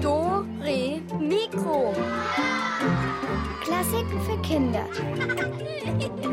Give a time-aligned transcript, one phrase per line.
[0.00, 1.92] Do, Re, Mikro.
[3.60, 4.86] Klassiken für Kinder.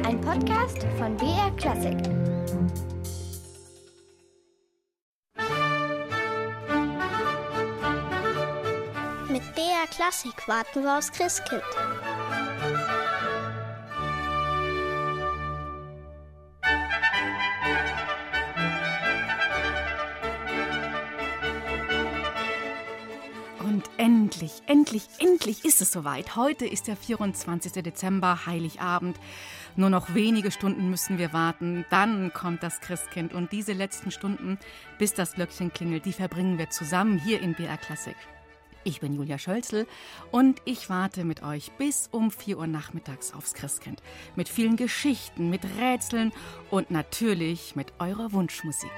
[0.06, 1.98] Ein Podcast von BR Klassik.
[9.28, 11.64] Mit BR Klassik warten wir aufs Christkind.
[25.48, 26.36] Endlich, ist es soweit.
[26.36, 27.72] Heute ist der 24.
[27.82, 29.18] Dezember, Heiligabend.
[29.78, 31.86] Nur noch wenige Stunden müssen wir warten.
[31.90, 33.34] Dann kommt das Christkind.
[33.34, 34.60] Und diese letzten Stunden,
[35.00, 38.18] bis das Glöckchen klingelt, die verbringen wir zusammen hier in BR Klassik.
[38.84, 39.88] Ich bin Julia Schölzel
[40.32, 44.02] und ich warte mit euch bis um 4 Uhr nachmittags aufs Christkind.
[44.36, 46.34] Mit vielen Geschichten, mit Rätseln
[46.70, 48.92] und natürlich mit eurer Wunschmusik.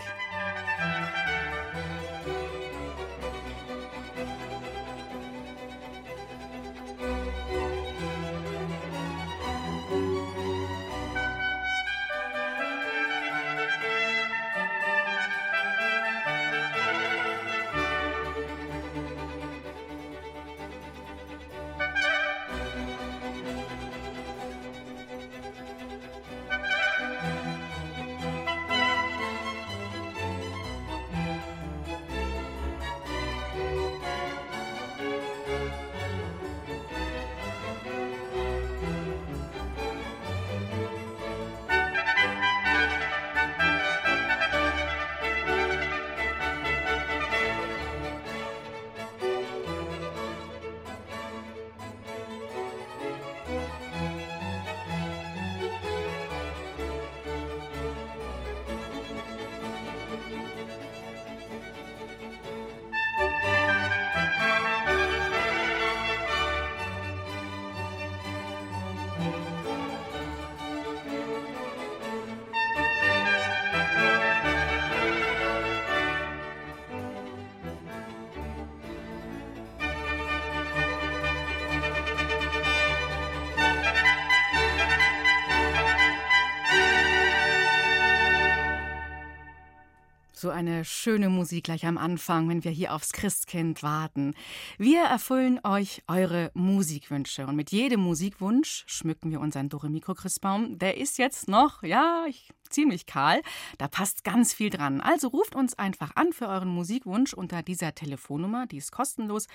[90.49, 94.36] Eine schöne Musik gleich am Anfang, wenn wir hier aufs Christkind warten.
[94.77, 100.77] Wir erfüllen euch eure Musikwünsche und mit jedem Musikwunsch schmücken wir unseren Doremikro-Christbaum.
[100.77, 103.42] Der ist jetzt noch, ja, ich, ziemlich kahl.
[103.80, 105.02] Da passt ganz viel dran.
[105.02, 109.48] Also ruft uns einfach an für euren Musikwunsch unter dieser Telefonnummer, die ist kostenlos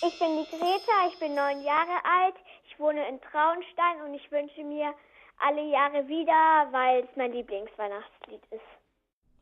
[0.03, 2.35] Ich bin die Greta, ich bin neun Jahre alt,
[2.67, 4.95] ich wohne in Traunstein und ich wünsche mir
[5.37, 8.61] alle Jahre wieder, weil es mein Lieblingsweihnachtslied ist.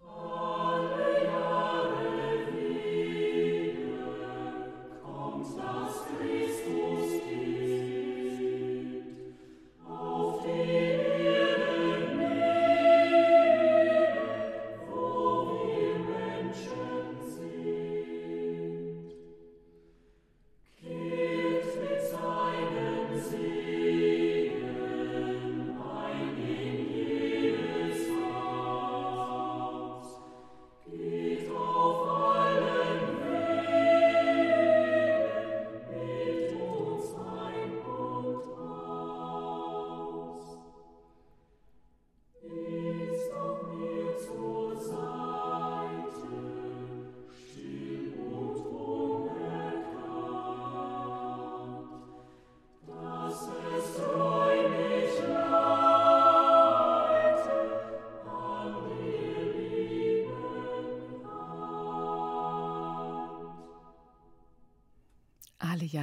[0.02, 1.09] Alle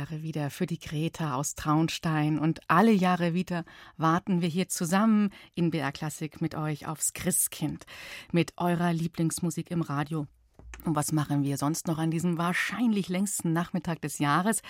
[0.06, 3.64] Jahre wieder für die Greta aus Traunstein und alle Jahre wieder
[3.96, 7.86] warten wir hier zusammen in BR Klassik mit euch aufs Christkind,
[8.30, 10.26] mit eurer Lieblingsmusik im Radio.
[10.86, 14.62] Und was machen wir sonst noch an diesem wahrscheinlich längsten Nachmittag des Jahres?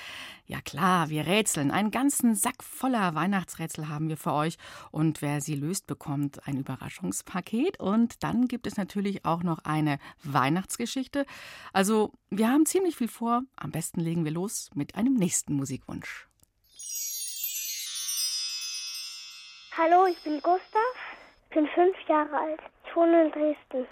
[0.47, 1.71] Ja klar, wir rätseln.
[1.71, 4.57] Einen ganzen Sack voller Weihnachtsrätsel haben wir für euch.
[4.91, 7.79] Und wer sie löst, bekommt ein Überraschungspaket.
[7.81, 11.27] Und dann gibt es natürlich auch noch eine Weihnachtsgeschichte.
[11.75, 13.43] Also wir haben ziemlich viel vor.
[13.55, 16.27] Am besten legen wir los mit einem nächsten Musikwunsch.
[19.77, 20.95] Hallo, ich bin Gustav,
[21.51, 22.61] bin fünf Jahre alt.
[22.87, 23.87] Ich wohne in Dresden.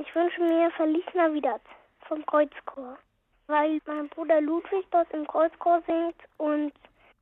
[0.00, 1.60] Ich wünsche mir Feliz Navidad
[2.08, 2.96] vom Kreuzchor,
[3.48, 6.72] weil mein Bruder Ludwig dort im Kreuzchor singt und,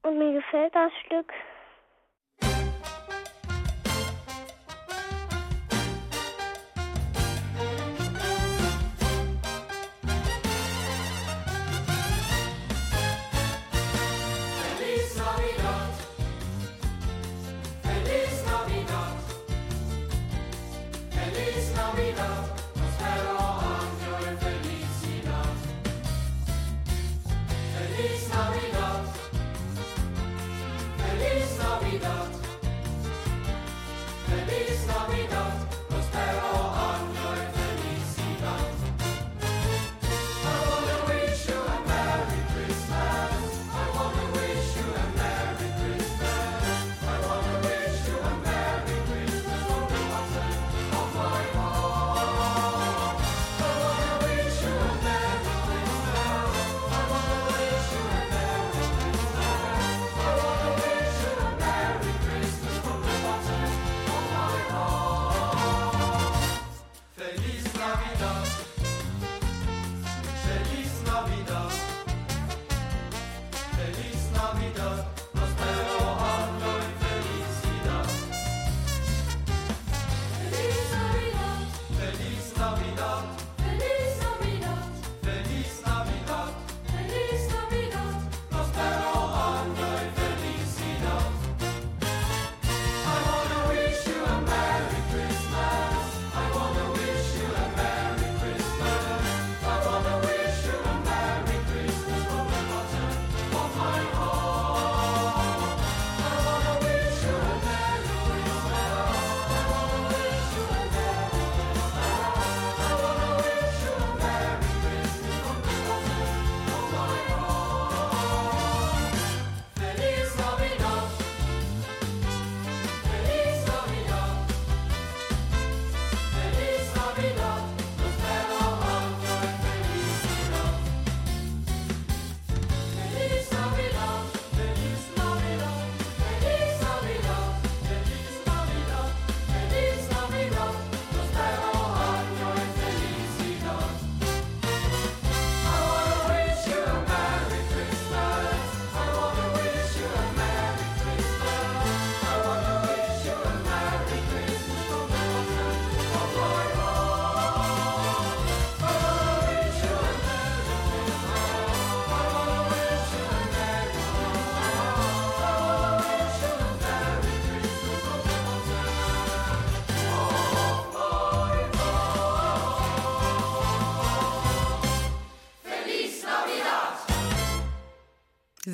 [0.03, 1.33] und mir gefällt das Stück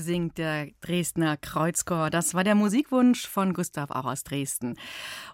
[0.05, 2.11] singt der Dresdner Kreuzchor.
[2.11, 4.77] Das war der Musikwunsch von Gustav auch aus Dresden.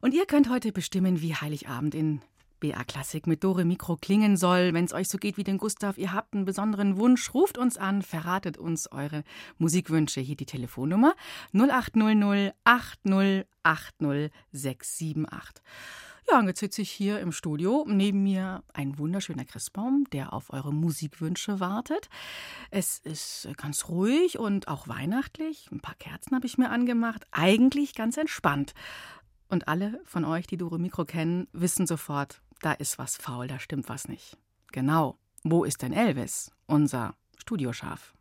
[0.01, 2.23] Und ihr könnt heute bestimmen, wie Heiligabend in
[2.61, 4.73] BA Klassik mit Dore Mikro klingen soll.
[4.73, 7.77] Wenn es euch so geht wie den Gustav, ihr habt einen besonderen Wunsch, ruft uns
[7.77, 9.25] an, verratet uns eure
[9.59, 10.21] Musikwünsche.
[10.21, 11.15] Hier die Telefonnummer
[11.53, 15.63] 0800 8080 678.
[16.31, 17.85] Ja, und jetzt sitze ich hier im Studio.
[17.89, 22.09] Neben mir ein wunderschöner Christbaum, der auf eure Musikwünsche wartet.
[22.71, 25.69] Es ist ganz ruhig und auch weihnachtlich.
[25.73, 27.27] Ein paar Kerzen habe ich mir angemacht.
[27.33, 28.75] Eigentlich ganz entspannt.
[29.49, 33.59] Und alle von euch, die Dore Mikro kennen, wissen sofort, da ist was faul, da
[33.59, 34.37] stimmt was nicht.
[34.71, 35.19] Genau.
[35.43, 38.15] Wo ist denn Elvis, unser Studioschaf?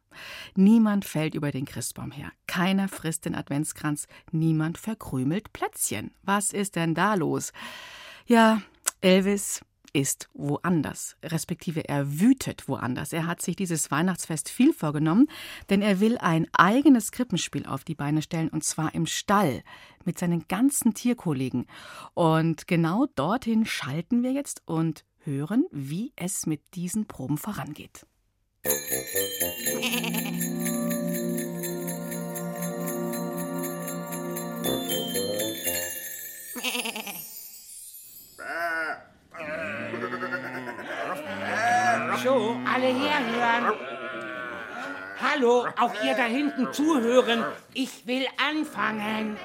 [0.55, 2.31] Niemand fällt über den Christbaum her.
[2.47, 4.07] Keiner frisst den Adventskranz.
[4.31, 6.11] Niemand verkrümelt Plätzchen.
[6.23, 7.51] Was ist denn da los?
[8.25, 8.61] Ja,
[9.01, 9.61] Elvis
[9.93, 13.13] ist woanders, respektive er wütet woanders.
[13.13, 15.27] Er hat sich dieses Weihnachtsfest viel vorgenommen,
[15.69, 19.63] denn er will ein eigenes Krippenspiel auf die Beine stellen, und zwar im Stall
[20.05, 21.65] mit seinen ganzen Tierkollegen.
[22.13, 28.05] Und genau dorthin schalten wir jetzt und hören, wie es mit diesen Proben vorangeht.
[28.61, 28.71] So,
[42.65, 43.73] alle herhören.
[45.21, 47.45] Hallo, auch ihr da hinten zuhören.
[47.73, 49.37] Ich will anfangen.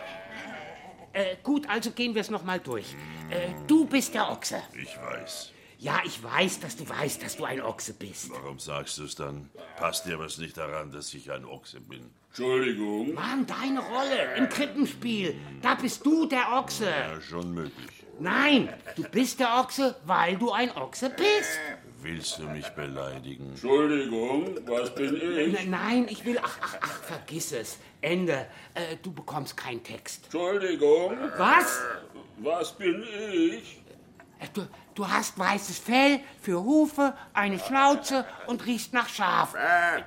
[1.12, 2.97] Äh, gut, also gehen wir es nochmal durch.
[3.30, 4.61] Äh, du bist der Ochse.
[4.73, 5.53] Ich weiß.
[5.84, 8.30] Ja, ich weiß, dass du weißt, dass du ein Ochse bist.
[8.30, 9.50] Warum sagst du es dann?
[9.76, 12.08] Passt dir was nicht daran, dass ich ein Ochse bin?
[12.30, 13.12] Entschuldigung.
[13.12, 15.36] Mann, deine Rolle im Krippenspiel.
[15.60, 16.86] Da bist du der Ochse.
[16.88, 17.90] Ja, schon möglich.
[18.18, 21.58] Nein, du bist der Ochse, weil du ein Ochse bist.
[22.00, 23.50] Willst du mich beleidigen?
[23.50, 25.60] Entschuldigung, was bin ich?
[25.60, 26.38] N nein, ich will.
[26.42, 27.78] Ach, ach, ach, vergiss es.
[28.00, 28.46] Ende.
[28.72, 30.24] Äh, du bekommst keinen Text.
[30.24, 31.82] Entschuldigung, Was?
[32.38, 33.83] was bin ich?
[34.44, 39.54] Äh, Du, du hast weißes Fell für Hufe, eine Schnauze und riechst nach Schaf.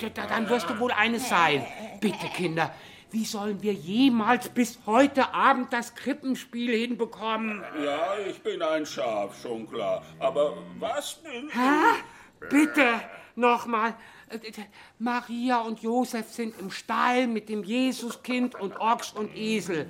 [0.01, 1.65] D- Dann wirst du wohl eines sein.
[2.00, 2.74] Bitte, Kinder,
[3.12, 7.63] wie sollen wir jemals bis heute Abend das Krippenspiel hinbekommen?
[7.84, 10.03] Ja, ich bin ein Schaf, schon klar.
[10.20, 12.01] Aber was bin Hä?
[12.50, 13.01] Bitte,
[13.36, 13.96] nochmal.
[14.29, 14.39] Äh,
[15.00, 19.88] Maria und Josef sind im Stall mit dem Jesuskind und Ochs und Esel.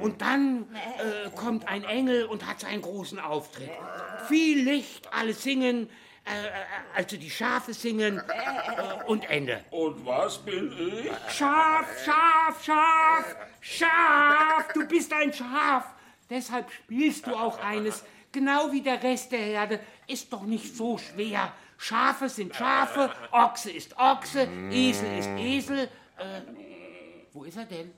[0.00, 3.70] Und dann äh, kommt ein Engel und hat seinen großen Auftritt.
[4.28, 5.88] Viel Licht, alle singen,
[6.26, 6.50] äh, äh,
[6.96, 9.64] also die Schafe singen äh, und Ende.
[9.70, 11.10] Und was bin ich?
[11.32, 15.84] Schaf, Schaf, Schaf, Schaf, du bist ein Schaf.
[16.28, 19.80] Deshalb spielst du auch eines, genau wie der Rest der Herde.
[20.08, 21.52] Ist doch nicht so schwer.
[21.78, 25.88] Schafe sind Schafe, Ochse ist Ochse, Esel ist Esel.
[26.16, 26.40] Äh,
[27.32, 27.92] wo ist er denn?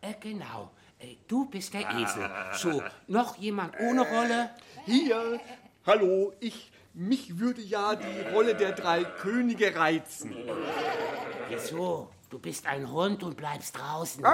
[0.00, 0.70] Äh, genau.
[0.98, 2.30] Äh, du bist der Esel.
[2.54, 4.50] So, noch jemand ohne Rolle?
[4.86, 5.40] Hier,
[5.86, 10.34] hallo, ich, mich würde ja die Rolle der drei Könige reizen.
[11.48, 12.10] Wieso?
[12.30, 14.24] Du bist ein Hund und bleibst draußen.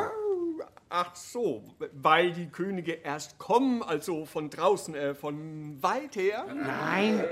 [0.88, 6.46] Ach so, weil die Könige erst kommen, also von draußen, äh, von weit her?
[6.54, 7.25] Nein,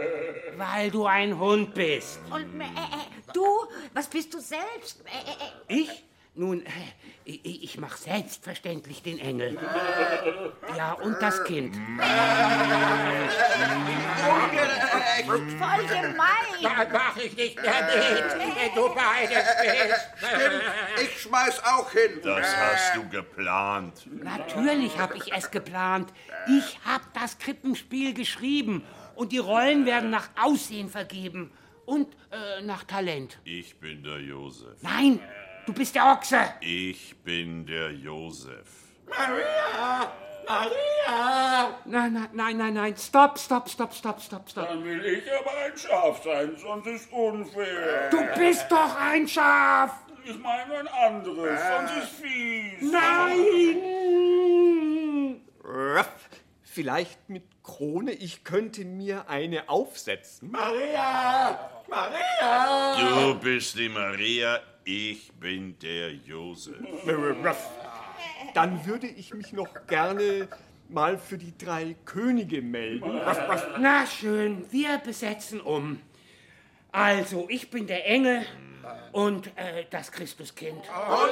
[0.57, 2.19] weil du ein Hund bist.
[2.31, 3.45] Und äh, äh, du,
[3.93, 5.05] was bist du selbst?
[5.69, 6.05] Äh, äh, Ich?
[6.37, 6.71] Nun, äh,
[7.25, 9.57] ich, ich mache selbstverständlich den Engel.
[10.77, 11.77] Ja, und das Kind.
[15.27, 16.15] voll gemein.
[16.63, 21.03] Da mach ich nicht mehr mit, du beides bist.
[21.03, 22.21] Ich schmeiß auch hin.
[22.23, 24.07] Das hast du geplant.
[24.11, 26.13] Natürlich habe ich es geplant.
[26.49, 28.85] Ich habe das Krippenspiel geschrieben.
[29.15, 31.53] Und die Rollen werden nach Aussehen vergeben.
[31.87, 33.39] Und äh, nach Talent.
[33.45, 34.83] Ich bin der Josef.
[34.83, 35.21] Nein,
[35.67, 36.55] du bist der Ochse.
[36.61, 38.69] Ich bin der Josef.
[41.87, 42.97] Nein, nein, nein, nein, nein.
[42.97, 44.69] Stopp, stopp, stopp, stopp, stopp, stopp.
[44.69, 48.11] Dann will ich aber ein Schaf sein, sonst ist unfair.
[48.11, 49.93] Du bist doch ein Schaf.
[50.25, 52.91] Ich meine ein anderes, sonst ist fies.
[52.91, 53.83] Nein.
[56.63, 60.51] Vielleicht mit Krone, ich könnte mir eine aufsetzen.
[60.51, 61.71] Maria!
[61.89, 62.97] Maria!
[62.97, 66.77] Du bist die Maria, ich bin der Josef.
[68.55, 70.49] Dann würde ich mich noch gerne
[70.89, 73.21] mal für die drei Könige melden.
[73.79, 76.01] Na schön, wir besetzen um.
[76.93, 78.47] Also, ich bin der Engel
[79.13, 80.85] und äh, das Christuskind.
[80.87, 81.29] Ja,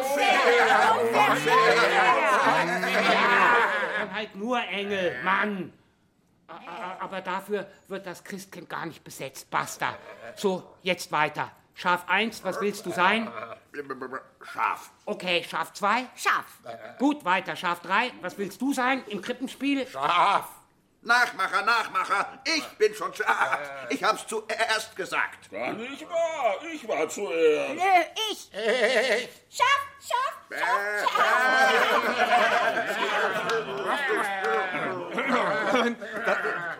[3.98, 5.72] dann halt nur Engel, Mann.
[6.98, 9.48] Aber dafür wird das Christkind gar nicht besetzt.
[9.50, 9.96] Basta.
[10.34, 11.52] So, jetzt weiter.
[11.74, 13.30] Schaf 1, was willst du sein?
[14.52, 14.90] Schaf.
[15.06, 16.06] Okay, Schaf 2.
[16.16, 16.44] Schaf.
[16.98, 17.56] Gut, weiter.
[17.56, 19.86] Schaf 3, was willst du sein im Krippenspiel?
[19.86, 20.48] Schaf.
[21.04, 22.40] Nachmacher, Nachmacher.
[22.44, 23.58] Ich bin schon Schaf.
[23.90, 25.50] Ich hab's zuerst gesagt.
[25.50, 26.56] Gar nicht wahr.
[26.72, 27.74] Ich war zuerst.
[27.74, 27.80] Nö,
[28.30, 28.50] ich.
[29.50, 31.32] Schaf, Schaf, Schaf, Schaf.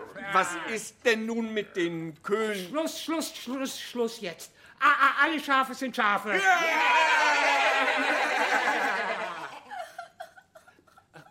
[0.33, 2.69] Was ist denn nun mit den Königen?
[2.69, 4.52] Schluss, Schluss, Schluss, Schluss jetzt.
[4.85, 6.39] Ah, ah, alle Schafe sind Schafe.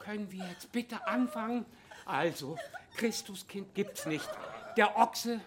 [0.01, 1.65] Können wir jetzt bitte anfangen?
[2.07, 2.57] Also,
[2.97, 4.29] Christuskind gibt's nicht.
[4.77, 5.41] Der Ochse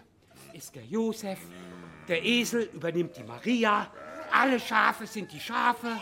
[0.52, 1.38] ist der Josef,
[2.08, 3.90] der Esel übernimmt die Maria,
[4.32, 6.00] alle Schafe sind die Schafe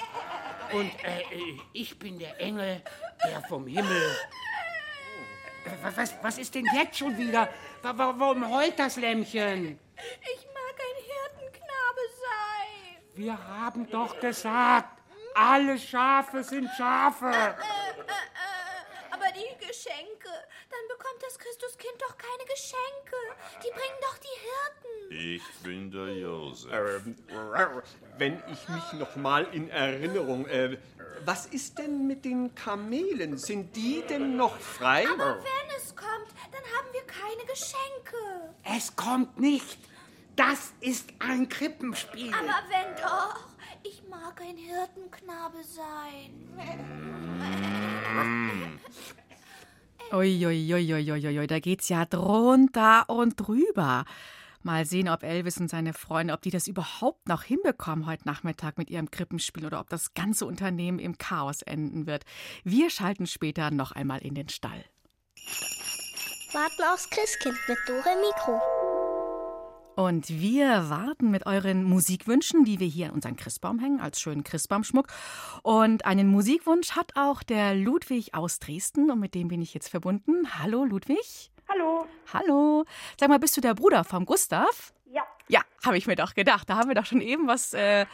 [0.73, 2.83] und äh, äh, ich bin der Engel,
[3.27, 4.17] der vom Himmel.
[5.67, 7.49] Äh, Was, was ist denn jetzt schon wieder?
[7.83, 9.79] Wa- wa- Warum heult das Lämmchen?
[10.37, 10.44] Ich
[13.17, 14.89] Wir haben doch gesagt,
[15.35, 17.27] alle Schafe sind Schafe.
[17.27, 20.29] Äh, äh, äh, aber die Geschenke,
[20.69, 23.17] dann bekommt das Christuskind doch keine Geschenke.
[23.63, 25.37] Die bringen doch die Hirten.
[25.37, 26.73] Ich bin der Josef.
[26.73, 27.17] Ähm,
[28.19, 30.47] Wenn ich mich noch mal in Erinnerung.
[30.47, 30.79] Äh,
[31.25, 33.39] was ist denn mit den Kamelen?
[33.39, 35.07] Sind die denn noch frei?
[35.09, 38.55] Aber wenn es kommt, dann haben wir keine Geschenke.
[38.65, 39.79] Es kommt nicht.
[40.37, 42.33] Das ist ein Krippenspiel.
[42.35, 43.41] Aber wenn doch,
[43.83, 46.31] ich mag ein Hirtenknabe sein.
[50.13, 54.05] Uiuiuiuiui, da geht's ja drunter und drüber.
[54.63, 58.79] Mal sehen, ob Elvis und seine Freunde, ob die das überhaupt noch hinbekommen heute Nachmittag
[58.79, 62.25] mit ihrem Krippenspiel oder ob das ganze Unternehmen im Chaos enden wird.
[62.65, 64.85] Wir schalten später noch einmal in den Stall.
[66.55, 68.84] Warten aufs Christkind mit Dore Mikro.
[69.97, 74.43] Und wir warten mit euren Musikwünschen, die wir hier an unseren Christbaum hängen, als schönen
[74.43, 75.07] Christbaumschmuck.
[75.63, 79.89] Und einen Musikwunsch hat auch der Ludwig aus Dresden und mit dem bin ich jetzt
[79.89, 80.59] verbunden.
[80.59, 81.53] Hallo Ludwig.
[81.69, 82.07] Hallo.
[82.33, 82.85] Hallo.
[83.21, 84.93] Sag mal, bist du der Bruder vom Gustav?
[85.05, 85.23] Ja.
[85.49, 86.69] Ja, habe ich mir doch gedacht.
[86.69, 88.07] Da haben wir doch schon eben was äh,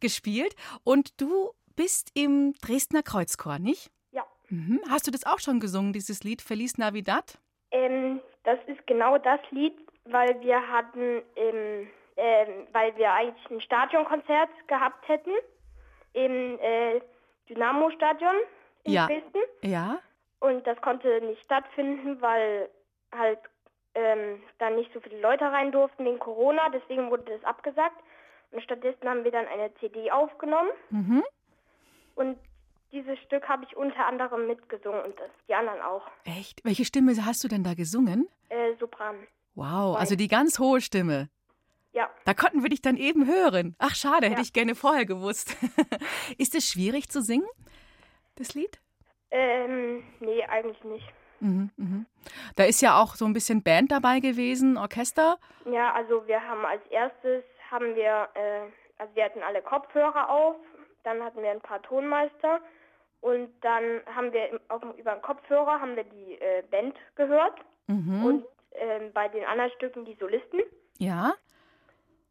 [0.00, 0.54] gespielt.
[0.84, 3.90] Und du bist im Dresdner Kreuzchor, nicht?
[4.12, 4.24] Ja.
[4.48, 4.80] Mhm.
[4.88, 7.38] Hast du das auch schon gesungen, dieses Lied Feliz Navidad?
[7.72, 9.74] Ähm, das ist genau das Lied,
[10.06, 15.32] weil wir hatten, im, ähm, weil wir eigentlich ein Stadionkonzert gehabt hätten
[16.12, 17.00] im äh,
[17.48, 18.34] Dynamo-Stadion
[18.84, 19.06] in ja.
[19.06, 19.40] Dresden.
[19.62, 19.98] Ja.
[20.40, 22.68] Und das konnte nicht stattfinden, weil
[23.14, 23.38] halt
[23.94, 26.68] ähm, dann nicht so viele Leute rein durften wegen Corona.
[26.70, 27.96] Deswegen wurde das abgesagt.
[28.52, 30.70] Und stattdessen haben wir dann eine CD aufgenommen.
[30.90, 31.24] Mhm.
[32.14, 32.38] Und
[32.92, 36.06] dieses Stück habe ich unter anderem mitgesungen und das, die anderen auch.
[36.24, 36.64] Echt?
[36.64, 38.28] Welche Stimme hast du denn da gesungen?
[38.48, 39.16] Äh, Sopran.
[39.56, 41.28] Wow, also die ganz hohe Stimme.
[41.92, 42.08] Ja.
[42.26, 43.74] Da konnten wir dich dann eben hören.
[43.78, 44.32] Ach, schade, Ja.
[44.32, 45.56] hätte ich gerne vorher gewusst.
[46.38, 47.48] Ist es schwierig zu singen,
[48.36, 48.78] das Lied?
[49.30, 51.06] Ähm, nee, eigentlich nicht.
[51.40, 52.06] Mhm, mhm.
[52.54, 55.38] Da ist ja auch so ein bisschen Band dabei gewesen, Orchester.
[55.70, 58.60] Ja, also wir haben als erstes haben wir, äh,
[58.98, 60.56] also wir hatten alle Kopfhörer auf,
[61.02, 62.60] dann hatten wir ein paar Tonmeister
[63.20, 67.58] und dann haben wir auf, über den Kopfhörer haben wir die äh, Band gehört
[67.88, 68.24] Mhm.
[68.24, 68.44] und
[68.78, 70.60] ähm, bei den anderen Stücken die Solisten.
[70.98, 71.34] Ja.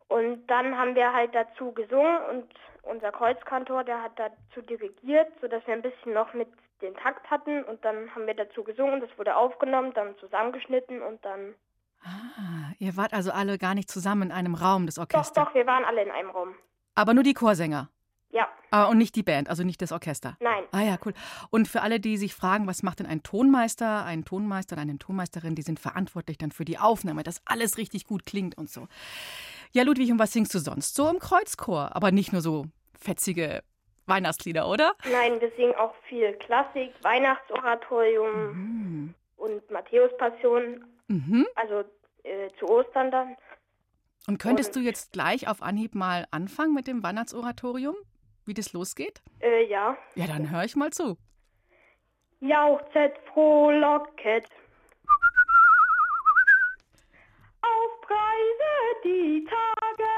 [0.07, 2.47] Und dann haben wir halt dazu gesungen und
[2.83, 6.47] unser Kreuzkantor, der hat dazu dirigiert, sodass wir ein bisschen noch mit
[6.81, 11.23] den Takt hatten und dann haben wir dazu gesungen, das wurde aufgenommen, dann zusammengeschnitten und
[11.25, 11.55] dann...
[12.03, 15.45] Ah, ihr wart also alle gar nicht zusammen in einem Raum, das Doch, Orchester.
[15.45, 16.55] doch, wir waren alle in einem Raum.
[16.93, 17.89] Aber nur die Chorsänger.
[18.35, 20.35] Ja, Ah, und nicht die Band, also nicht das Orchester.
[20.41, 20.65] nein.
[20.73, 21.13] Ah ja, cool.
[21.51, 24.97] Und für alle, die sich fragen, was macht denn ein Tonmeister, ein Tonmeister oder eine
[24.97, 28.87] Tonmeisterin, die sind verantwortlich dann für die Aufnahme, dass alles richtig gut klingt und so.
[29.71, 31.95] Ja, Ludwig, und was singst du sonst so im Kreuzchor?
[31.95, 32.65] Aber nicht nur so
[32.99, 33.63] fetzige
[34.07, 34.93] Weihnachtslieder, oder?
[35.09, 39.13] Nein, wir singen auch viel Klassik, Weihnachtsoratorium Mhm.
[39.37, 41.45] und Matthäus-Passion, Mhm.
[41.55, 41.83] also
[42.23, 43.37] äh, zu Ostern dann.
[44.27, 47.95] Und könntest Und- du jetzt gleich auf Anhieb mal anfangen mit dem Weihnachtsoratorium?
[48.45, 49.21] Wie das losgeht?
[49.39, 49.97] Äh, ja.
[50.15, 51.17] Ja, dann höre ich mal zu.
[52.41, 54.45] Jauchzet, frohlocket.
[57.61, 60.09] Aufpreise die Tage.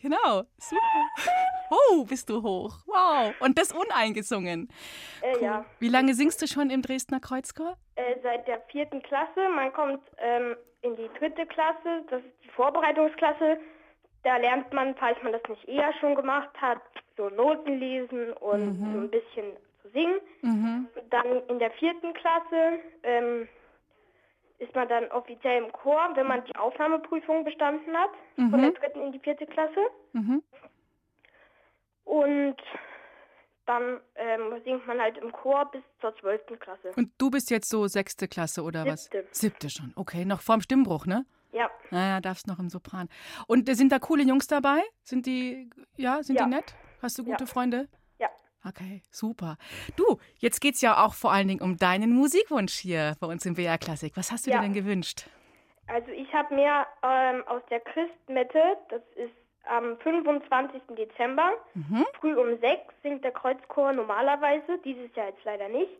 [0.00, 0.80] Genau, super.
[1.70, 2.78] Oh, bist du hoch.
[2.86, 3.34] Wow.
[3.40, 4.68] Und das uneingesungen.
[5.20, 5.64] Äh, ja.
[5.80, 7.76] Wie lange singst du schon im Dresdner Kreuzchor?
[7.96, 9.48] Äh, seit der vierten Klasse.
[9.54, 13.58] Man kommt ähm, in die dritte Klasse, das ist die Vorbereitungsklasse.
[14.26, 16.80] Da lernt man, falls man das nicht eher schon gemacht hat,
[17.16, 20.18] so Noten lesen und so ein bisschen zu singen.
[20.42, 20.88] Mhm.
[21.10, 23.46] Dann in der vierten Klasse ähm,
[24.58, 28.74] ist man dann offiziell im Chor, wenn man die Aufnahmeprüfung bestanden hat, von der Mhm.
[28.74, 29.78] dritten in die vierte Klasse.
[30.12, 30.42] Mhm.
[32.04, 32.56] Und
[33.66, 36.90] dann ähm, singt man halt im Chor bis zur zwölften Klasse.
[36.96, 39.04] Und du bist jetzt so sechste Klasse oder was?
[39.04, 39.24] Siebte.
[39.30, 39.92] Siebte schon.
[39.94, 41.24] Okay, noch vorm Stimmbruch, ne?
[41.56, 43.08] Ja, Naja, darfst noch im Sopran.
[43.46, 44.82] Und sind da coole Jungs dabei?
[45.02, 46.44] Sind die, ja, sind Ja.
[46.44, 46.74] die nett?
[47.00, 47.46] Hast du gute Ja.
[47.46, 47.88] Freunde?
[48.18, 48.28] ja.
[48.66, 49.56] Okay, super.
[49.96, 53.54] Du, jetzt geht's ja auch vor allen Dingen um deinen Musikwunsch hier bei uns im
[53.54, 54.16] BR Klassik.
[54.16, 54.56] Was hast du Ja.
[54.58, 55.28] dir denn gewünscht?
[55.86, 59.32] Also ich habe mir ähm, aus der Christmette, das ist
[59.68, 60.82] am 25.
[60.96, 62.04] Dezember, Mhm.
[62.20, 65.92] früh um 6 singt der Kreuzchor normalerweise, dieses Jahr jetzt leider nicht,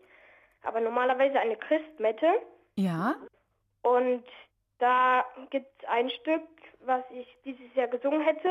[0.63, 2.27] aber normalerweise eine Christmette.
[2.75, 3.15] Ja?
[3.83, 4.25] Und
[4.79, 6.43] da gibt es ein Stück,
[6.85, 8.49] was ich dieses Jahr gesungen hätte.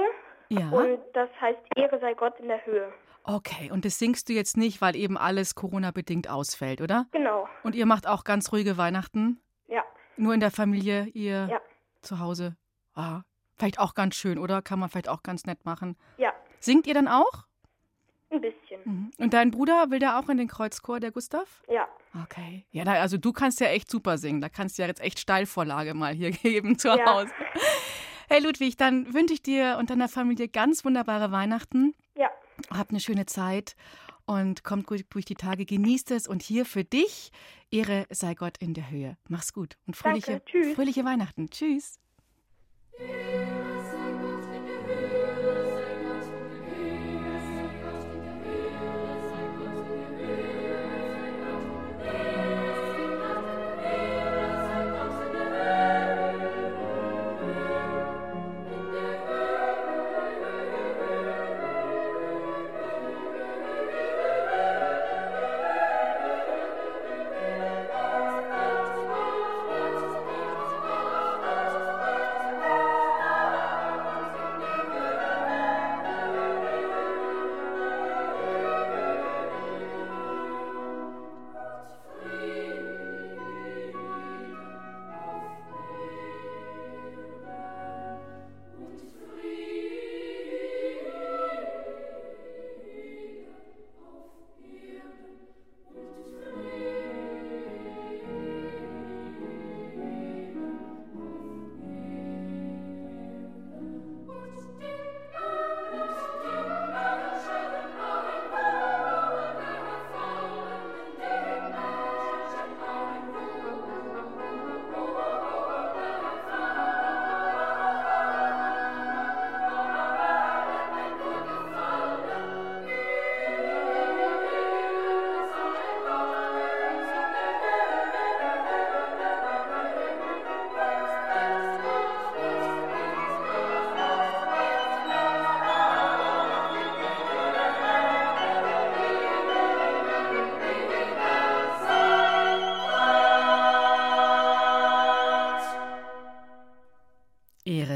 [0.49, 0.69] Ja.
[0.69, 2.91] Und das heißt Ehre sei Gott in der Höhe.
[3.23, 7.07] Okay, und das singst du jetzt nicht, weil eben alles Corona-bedingt ausfällt, oder?
[7.11, 9.39] Genau, Und ihr macht auch ganz ruhige Weihnachten?
[9.67, 9.83] ja.
[10.17, 11.61] Nur in der Familie, ihr Ja.
[12.01, 12.55] zu Hause?
[12.93, 13.21] Ah,
[13.57, 14.61] vielleicht auch ganz schön, oder?
[14.61, 15.97] Kann man vielleicht auch ganz nett machen.
[16.17, 17.45] Ja, Singt ihr dann auch?
[18.31, 18.81] Ein bisschen.
[18.85, 19.11] Mhm.
[19.17, 21.63] Und dein Bruder, will der auch in den Kreuzchor, der Gustav?
[21.71, 21.87] Ja,
[22.23, 22.65] Okay.
[22.71, 24.39] Ja, na, also du kannst ja echt super singen.
[24.39, 27.05] Da kannst du ja jetzt echt Steilvorlage mal hier geben zu Ja.
[27.05, 27.31] Hause.
[28.29, 31.93] Hey Ludwig, dann wünsche ich dir und deiner Familie ganz wunderbare Weihnachten.
[32.15, 32.29] ja.
[32.73, 33.75] Habt eine schöne Zeit
[34.25, 37.31] und kommt gut durch die Tage, genießt es und hier für dich
[37.69, 39.17] Ehre sei Gott in der Höhe.
[39.27, 40.41] Mach's gut und fröhliche,
[40.73, 41.49] fröhliche Weihnachten.
[41.49, 41.99] Tschüss.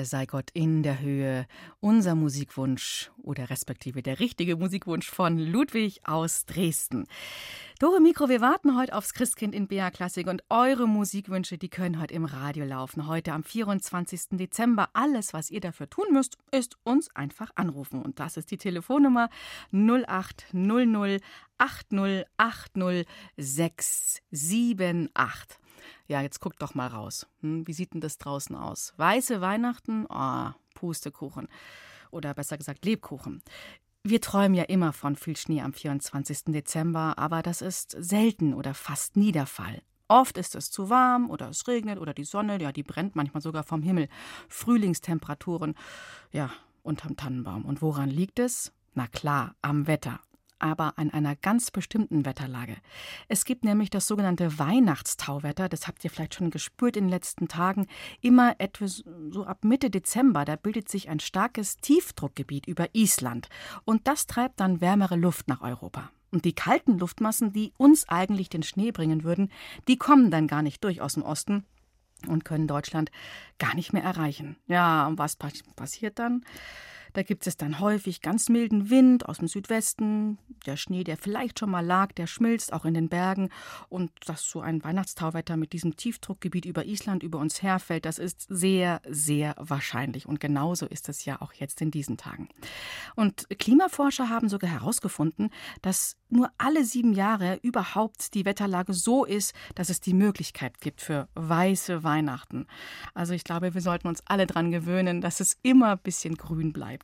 [0.09, 1.45] Sei Gott in der Höhe.
[1.79, 7.05] Unser Musikwunsch oder respektive der richtige Musikwunsch von Ludwig aus Dresden.
[7.79, 12.01] Dore Mikro, wir warten heute aufs Christkind in BA Klassik und eure Musikwünsche, die können
[12.01, 13.07] heute im Radio laufen.
[13.07, 14.31] Heute am 24.
[14.31, 14.89] Dezember.
[14.93, 18.01] Alles, was ihr dafür tun müsst, ist uns einfach anrufen.
[18.01, 19.29] Und das ist die Telefonnummer
[19.71, 21.21] 0800
[21.59, 23.05] 8080
[23.37, 25.59] 678.
[26.09, 27.27] Ja, jetzt guckt doch mal raus.
[27.41, 28.93] Hm, wie sieht denn das draußen aus?
[28.97, 30.07] Weiße Weihnachten?
[30.09, 31.47] Oh, Pustekuchen.
[32.09, 33.43] Oder besser gesagt Lebkuchen.
[34.03, 36.45] Wir träumen ja immer von viel Schnee am 24.
[36.45, 39.83] Dezember, aber das ist selten oder fast nie der Fall.
[40.07, 43.43] Oft ist es zu warm oder es regnet oder die Sonne, ja, die brennt manchmal
[43.43, 44.09] sogar vom Himmel.
[44.47, 45.75] Frühlingstemperaturen,
[46.31, 46.49] ja,
[46.81, 47.65] unterm Tannenbaum.
[47.65, 48.71] Und woran liegt es?
[48.95, 50.19] Na klar, am Wetter
[50.59, 52.77] aber an einer ganz bestimmten Wetterlage.
[53.27, 57.47] Es gibt nämlich das sogenannte Weihnachtstauwetter, das habt ihr vielleicht schon gespürt in den letzten
[57.47, 57.87] Tagen,
[58.21, 63.49] immer etwas so ab Mitte Dezember, da bildet sich ein starkes Tiefdruckgebiet über Island
[63.85, 66.11] und das treibt dann wärmere Luft nach Europa.
[66.31, 69.51] Und die kalten Luftmassen, die uns eigentlich den Schnee bringen würden,
[69.87, 71.65] die kommen dann gar nicht durch aus dem Osten
[72.27, 73.11] und können Deutschland
[73.57, 74.57] gar nicht mehr erreichen.
[74.67, 76.43] Ja, und was passiert dann?
[77.13, 80.37] Da gibt es dann häufig ganz milden Wind aus dem Südwesten.
[80.65, 83.49] Der Schnee, der vielleicht schon mal lag, der schmilzt auch in den Bergen.
[83.89, 88.45] Und dass so ein Weihnachtstauwetter mit diesem Tiefdruckgebiet über Island über uns herfällt, das ist
[88.49, 90.25] sehr, sehr wahrscheinlich.
[90.25, 92.49] Und genauso ist es ja auch jetzt in diesen Tagen.
[93.15, 95.49] Und Klimaforscher haben sogar herausgefunden,
[95.81, 101.01] dass nur alle sieben Jahre überhaupt die Wetterlage so ist, dass es die Möglichkeit gibt
[101.01, 102.67] für weiße Weihnachten.
[103.13, 106.71] Also ich glaube, wir sollten uns alle daran gewöhnen, dass es immer ein bisschen grün
[106.71, 106.98] bleibt.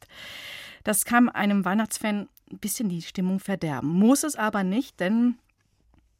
[0.83, 3.89] Das kann einem Weihnachtsfan ein bisschen die Stimmung verderben.
[3.89, 5.37] Muss es aber nicht, denn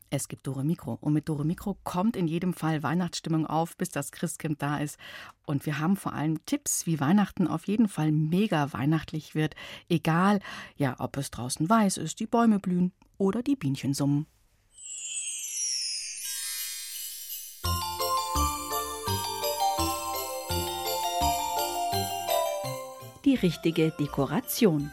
[0.10, 0.98] es gibt Dore Mikro.
[1.02, 4.98] Und mit Dore Mikro kommt in jedem Fall Weihnachtsstimmung auf, bis das Christkind da ist.
[5.46, 9.56] Und wir haben vor allem Tipps, wie Weihnachten auf jeden Fall mega weihnachtlich wird.
[9.90, 10.40] Egal,
[10.76, 14.26] ja, ob es draußen weiß ist, die Bäume blühen oder die Bienchen summen.
[23.36, 24.92] Die richtige Dekoration.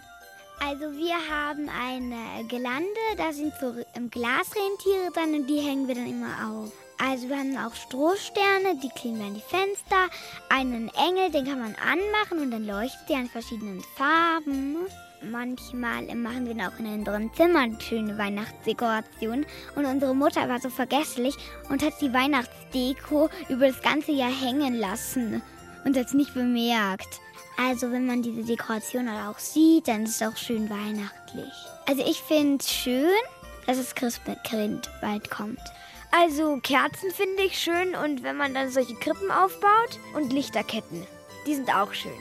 [0.58, 3.72] Also wir haben eine Gelande, da sind so
[4.10, 6.72] Glasrentiere dran und die hängen wir dann immer auf.
[6.98, 10.08] Also wir haben auch Strohsterne, die kleben wir an die Fenster.
[10.48, 14.76] Einen Engel, den kann man anmachen und dann leuchtet der in verschiedenen Farben.
[15.30, 19.46] Manchmal machen wir auch in unseren Zimmern schöne Weihnachtsdekorationen.
[19.76, 21.36] Und unsere Mutter war so vergesslich
[21.70, 25.42] und hat die Weihnachtsdeko über das ganze Jahr hängen lassen
[25.84, 27.20] und hat es nicht bemerkt.
[27.56, 31.52] Also wenn man diese Dekoration auch sieht, dann ist es auch schön weihnachtlich.
[31.86, 33.10] Also ich finde es schön,
[33.66, 35.60] dass das Christkind bald kommt.
[36.10, 41.06] Also Kerzen finde ich schön und wenn man dann solche Krippen aufbaut und Lichterketten,
[41.46, 42.12] die sind auch schön.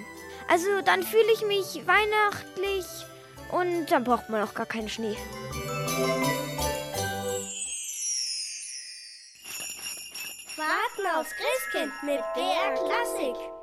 [0.48, 2.86] Also dann fühle ich mich weihnachtlich
[3.52, 5.18] und dann braucht man auch gar keinen Schnee.
[10.58, 13.61] Warten aufs Christkind mit BR Klassik.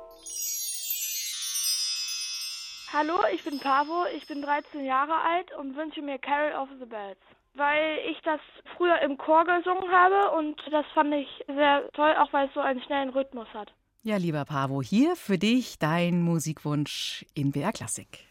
[2.91, 6.87] Hallo, ich bin Pavo, ich bin 13 Jahre alt und wünsche mir Carol of the
[6.87, 7.19] Bells.
[7.53, 8.39] Weil ich das
[8.75, 12.61] früher im Chor gesungen habe und das fand ich sehr toll, auch weil es so
[12.61, 13.71] einen schnellen Rhythmus hat.
[14.01, 18.28] Ja, lieber Pavo, hier für dich dein Musikwunsch in BR Klassik.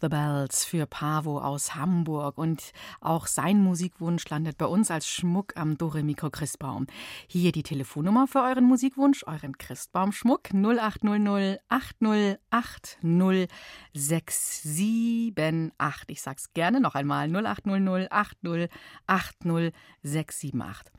[0.00, 2.38] The Bells für Pavo aus Hamburg.
[2.38, 6.86] Und auch sein Musikwunsch landet bei uns als Schmuck am Doremiko Christbaum.
[7.26, 13.48] Hier die Telefonnummer für euren Musikwunsch, euren Christbaumschmuck 0800 8080
[13.94, 16.08] 678.
[16.08, 18.70] Ich sag's gerne noch einmal 0800 80
[19.06, 20.92] 80 678.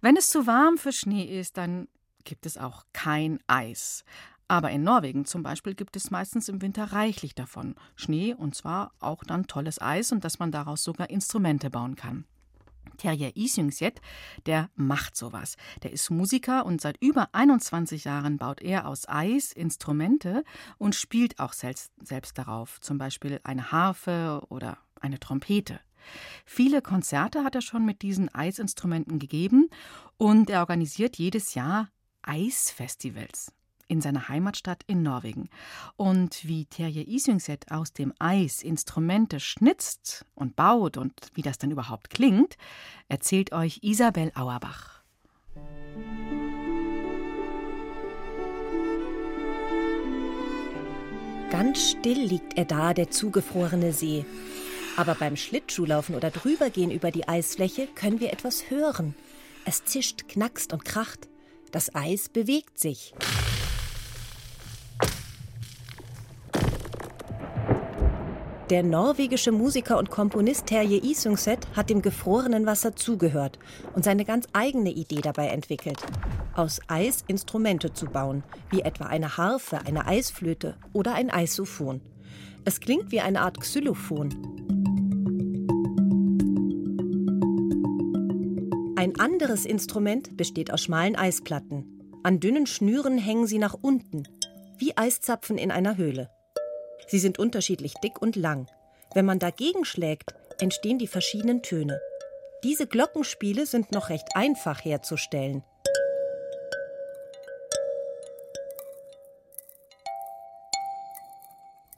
[0.00, 1.88] Wenn es zu warm für Schnee ist, dann
[2.24, 4.04] gibt es auch kein Eis.
[4.50, 7.76] Aber in Norwegen zum Beispiel gibt es meistens im Winter reichlich davon.
[7.94, 12.24] Schnee und zwar auch dann tolles Eis und dass man daraus sogar Instrumente bauen kann.
[12.96, 14.00] Terje Isyngsjet,
[14.46, 15.56] der macht sowas.
[15.84, 20.42] Der ist Musiker und seit über 21 Jahren baut er aus Eis Instrumente
[20.78, 25.78] und spielt auch selbst, selbst darauf, zum Beispiel eine Harfe oder eine Trompete.
[26.44, 29.70] Viele Konzerte hat er schon mit diesen Eisinstrumenten gegeben
[30.16, 31.88] und er organisiert jedes Jahr
[32.22, 33.52] Eisfestivals
[33.90, 35.50] in seiner Heimatstadt in Norwegen.
[35.96, 41.70] Und wie Terje Isungset aus dem Eis Instrumente schnitzt und baut und wie das dann
[41.70, 42.56] überhaupt klingt,
[43.08, 45.02] erzählt euch Isabel Auerbach.
[51.50, 54.24] Ganz still liegt er da, der zugefrorene See.
[54.96, 59.16] Aber beim Schlittschuhlaufen oder drübergehen über die Eisfläche können wir etwas hören.
[59.64, 61.28] Es zischt, knackst und kracht.
[61.72, 63.14] Das Eis bewegt sich.
[68.70, 73.58] Der norwegische Musiker und Komponist Terje Isungset hat dem gefrorenen Wasser zugehört
[73.96, 75.98] und seine ganz eigene Idee dabei entwickelt.
[76.54, 82.00] Aus Eis Instrumente zu bauen, wie etwa eine Harfe, eine Eisflöte oder ein Eissophon.
[82.64, 84.28] Es klingt wie eine Art Xylophon.
[88.94, 92.20] Ein anderes Instrument besteht aus schmalen Eisplatten.
[92.22, 94.28] An dünnen Schnüren hängen sie nach unten,
[94.78, 96.30] wie Eiszapfen in einer Höhle.
[97.06, 98.66] Sie sind unterschiedlich dick und lang.
[99.14, 102.00] Wenn man dagegen schlägt, entstehen die verschiedenen Töne.
[102.62, 105.64] Diese Glockenspiele sind noch recht einfach herzustellen.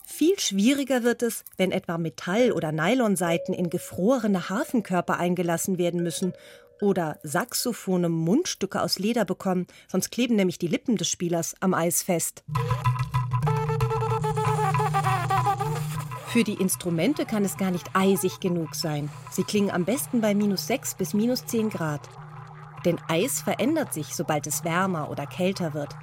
[0.06, 6.32] Viel schwieriger wird es, wenn etwa Metall- oder Nylonsaiten in gefrorene Hafenkörper eingelassen werden müssen
[6.80, 12.02] oder Saxophone Mundstücke aus Leder bekommen, sonst kleben nämlich die Lippen des Spielers am Eis
[12.04, 12.44] fest.
[16.32, 19.10] Für die Instrumente kann es gar nicht eisig genug sein.
[19.30, 22.08] Sie klingen am besten bei minus 6 bis minus 10 Grad.
[22.86, 25.94] Denn Eis verändert sich, sobald es wärmer oder kälter wird.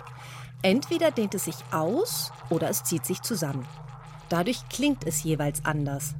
[0.61, 3.65] Entweder dehnt es sich aus oder es zieht sich zusammen.
[4.29, 6.13] Dadurch klingt es jeweils anders.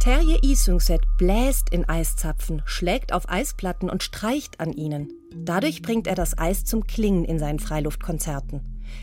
[0.00, 5.12] Terje Isungset bläst in Eiszapfen, schlägt auf Eisplatten und streicht an ihnen.
[5.44, 8.60] Dadurch bringt er das Eis zum Klingen in seinen Freiluftkonzerten.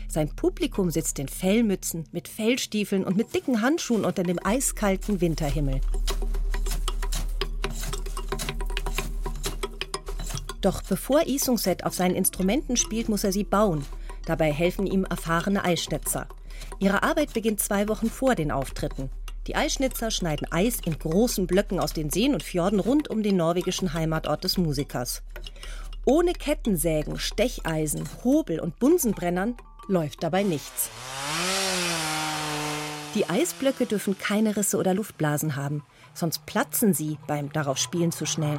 [0.08, 5.80] Sein Publikum sitzt in Fellmützen, mit Fellstiefeln und mit dicken Handschuhen unter dem eiskalten Winterhimmel.
[10.60, 13.84] Doch bevor Isungset auf seinen Instrumenten spielt, muss er sie bauen.
[14.24, 16.26] Dabei helfen ihm erfahrene Eisschnitzer.
[16.78, 19.10] Ihre Arbeit beginnt zwei Wochen vor den Auftritten.
[19.46, 23.36] Die Eisschnitzer schneiden Eis in großen Blöcken aus den Seen und Fjorden rund um den
[23.36, 25.22] norwegischen Heimatort des Musikers.
[26.06, 29.56] Ohne Kettensägen, Stecheisen, Hobel und Bunsenbrennern
[29.88, 30.90] läuft dabei nichts.
[33.14, 38.26] Die Eisblöcke dürfen keine Risse oder Luftblasen haben, sonst platzen sie beim darauf Spielen zu
[38.26, 38.58] schnell.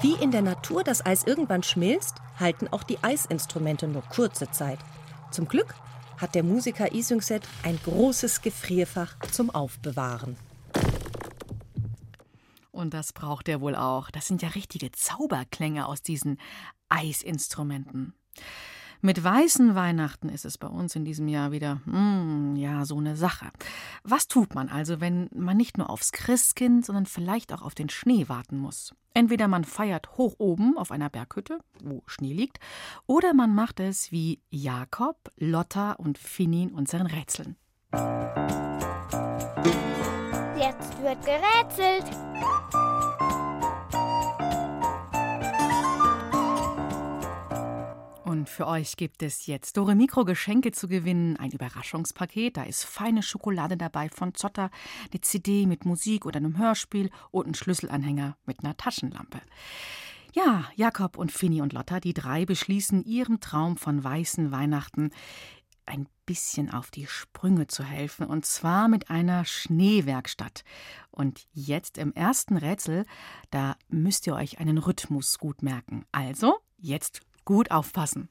[0.00, 4.78] Wie in der Natur das Eis irgendwann schmilzt, halten auch die Eisinstrumente nur kurze Zeit.
[5.30, 5.74] Zum Glück
[6.16, 10.36] hat der Musiker Isungset ein großes Gefrierfach zum Aufbewahren.
[12.72, 14.10] Und das braucht er wohl auch.
[14.10, 16.38] Das sind ja richtige Zauberklänge aus diesen
[16.88, 18.14] Eisinstrumenten.
[19.02, 23.16] Mit weißen Weihnachten ist es bei uns in diesem Jahr wieder, mm, ja, so eine
[23.16, 23.50] Sache.
[24.04, 27.88] Was tut man also, wenn man nicht nur aufs Christkind, sondern vielleicht auch auf den
[27.88, 28.94] Schnee warten muss?
[29.14, 32.60] Entweder man feiert hoch oben auf einer Berghütte, wo Schnee liegt,
[33.06, 37.56] oder man macht es wie Jakob, Lotta und Finny in unseren Rätseln.
[40.60, 42.04] Jetzt wird gerätselt.
[48.24, 51.38] Und für euch gibt es jetzt Dore Mikro Geschenke zu gewinnen.
[51.38, 52.58] Ein Überraschungspaket.
[52.58, 54.70] Da ist feine Schokolade dabei von Zotter,
[55.10, 59.40] eine CD mit Musik oder einem Hörspiel und ein Schlüsselanhänger mit einer Taschenlampe.
[60.34, 65.10] Ja, Jakob und Finny und Lotta, die drei beschließen ihrem Traum von weißen Weihnachten
[65.90, 70.64] ein bisschen auf die Sprünge zu helfen, und zwar mit einer Schneewerkstatt.
[71.10, 73.04] Und jetzt im ersten Rätsel,
[73.50, 76.04] da müsst ihr euch einen Rhythmus gut merken.
[76.12, 78.28] Also, jetzt gut aufpassen.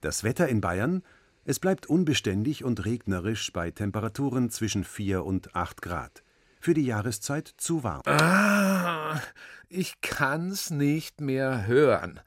[0.00, 1.02] Das Wetter in Bayern,
[1.44, 6.24] es bleibt unbeständig und regnerisch bei Temperaturen zwischen 4 und 8 Grad.
[6.60, 8.02] Für die Jahreszeit zu warm.
[8.06, 9.20] Ah,
[9.68, 12.20] ich kann's nicht mehr hören.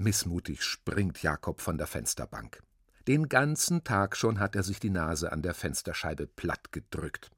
[0.00, 2.62] Missmutig springt Jakob von der Fensterbank.
[3.06, 7.30] Den ganzen Tag schon hat er sich die Nase an der Fensterscheibe platt gedrückt.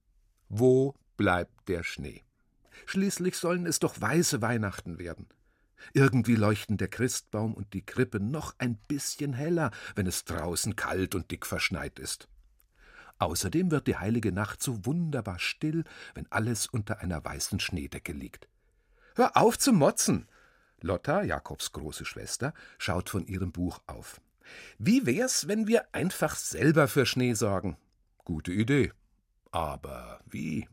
[0.48, 2.22] Wo bleibt der Schnee?
[2.87, 5.27] Schließlich sollen es doch weiße Weihnachten werden.
[5.92, 11.16] Irgendwie leuchten der Christbaum und die Krippe noch ein bisschen heller, wenn es draußen kalt
[11.16, 12.29] und dick verschneit ist.
[13.18, 15.83] Außerdem wird die heilige Nacht so wunderbar still,
[16.14, 18.46] wenn alles unter einer weißen Schneedecke liegt.
[19.16, 20.29] Hör auf zu motzen!
[20.83, 24.21] Lotta, Jakobs große Schwester, schaut von ihrem Buch auf.
[24.79, 27.77] Wie wär's, wenn wir einfach selber für Schnee sorgen?
[28.25, 28.92] Gute Idee.
[29.51, 30.68] Aber wie?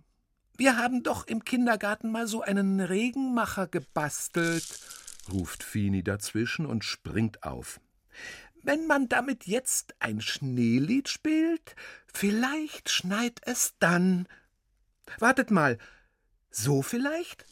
[0.58, 4.80] Wir haben doch im Kindergarten mal so einen Regenmacher gebastelt,
[5.32, 7.80] ruft Fini dazwischen und springt auf.
[8.62, 11.76] Wenn man damit jetzt ein Schneelied spielt,
[12.14, 14.28] vielleicht schneit es dann.
[15.18, 15.78] Wartet mal,
[16.52, 17.46] so vielleicht?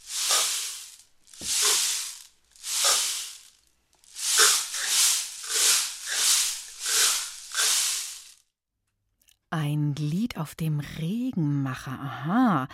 [9.50, 11.94] Ein Lied auf dem Regenmacher.
[11.94, 12.68] Aha.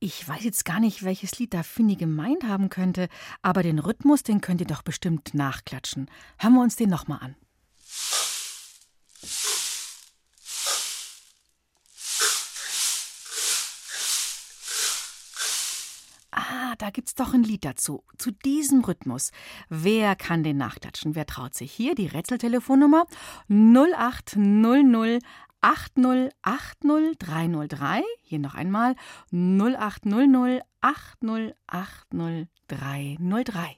[0.00, 3.08] Ich weiß jetzt gar nicht, welches Lied da Finny gemeint haben könnte,
[3.42, 6.10] aber den Rhythmus, den könnt ihr doch bestimmt nachklatschen.
[6.38, 7.36] Hören wir uns den nochmal an.
[16.32, 19.30] Ah, da gibt's doch ein Lied dazu, zu diesem Rhythmus.
[19.68, 21.14] Wer kann den nachklatschen?
[21.14, 21.70] Wer traut sich?
[21.70, 23.06] Hier die Rätseltelefonnummer
[23.48, 25.22] 0800
[25.62, 28.02] 8080303.
[28.22, 28.94] Hier noch einmal
[29.32, 33.76] 0800 8080303.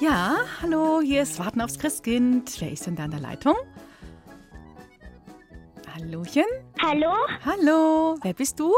[0.00, 2.60] Ja, hallo, hier ist Warten aufs Christkind.
[2.60, 3.54] Wer ist denn da an der Leitung?
[5.94, 6.44] Hallöchen?
[6.82, 7.12] Hallo?
[7.44, 8.72] Hallo, wer bist du?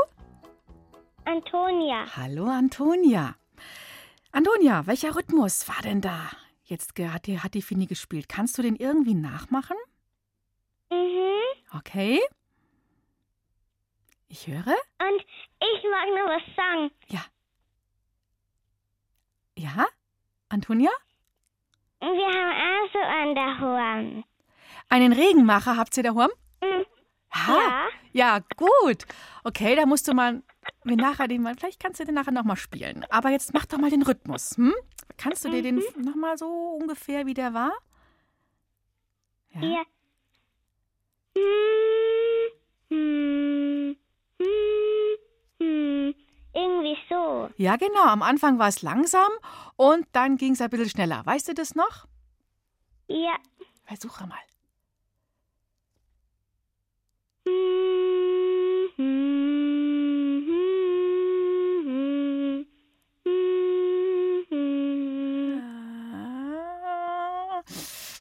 [1.24, 2.06] Antonia.
[2.16, 3.34] Hallo, Antonia.
[4.32, 6.30] Antonia, welcher Rhythmus war denn da?
[6.64, 8.28] Jetzt hat die, hat die Fini gespielt.
[8.28, 9.76] Kannst du den irgendwie nachmachen?
[10.90, 11.76] Mhm.
[11.76, 12.20] Okay.
[14.28, 14.56] Ich höre.
[14.98, 15.20] Und
[15.60, 16.90] ich mag noch was sagen.
[17.08, 17.24] Ja.
[19.56, 19.87] Ja?
[20.48, 20.90] Antonia?
[22.00, 24.24] Wir haben also an der Horn.
[24.88, 26.30] Einen Regenmacher habt ihr daheim?
[26.62, 26.84] Mhm.
[27.34, 27.88] Ja.
[28.14, 29.07] Ja, gut.
[29.42, 30.42] Okay, da musst du mal,
[30.85, 33.05] wir nachher den mal, vielleicht kannst du den nachher nochmal spielen.
[33.11, 34.56] Aber jetzt mach doch mal den Rhythmus.
[34.56, 34.73] Hm?
[35.17, 36.04] Kannst du dir den Mhm.
[36.04, 36.46] nochmal so
[36.81, 37.73] ungefähr, wie der war?
[39.50, 39.62] Ja.
[39.62, 39.83] ja.
[46.56, 47.50] Irgendwie so.
[47.56, 48.04] Ja, genau.
[48.04, 49.29] Am Anfang war es langsam
[49.77, 51.27] und dann ging es ein bisschen schneller.
[51.27, 52.06] Weißt du das noch?
[53.08, 53.37] Ja.
[53.85, 54.38] Versuche mal.
[54.38, 54.60] Hm, hm, hm, hm,
[56.77, 57.33] hm, hm.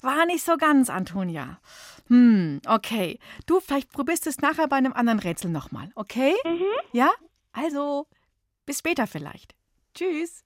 [0.01, 1.59] War nicht so ganz, Antonia.
[2.07, 3.19] Hm, okay.
[3.45, 6.33] Du, vielleicht probierst es nachher bei einem anderen Rätsel nochmal, okay?
[6.43, 6.65] Mhm.
[6.91, 7.11] Ja?
[7.53, 8.07] Also,
[8.65, 9.55] bis später vielleicht.
[9.93, 10.43] Tschüss.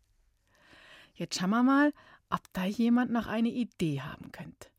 [1.16, 1.94] Jetzt schauen wir mal,
[2.30, 4.70] ob da jemand noch eine Idee haben könnte.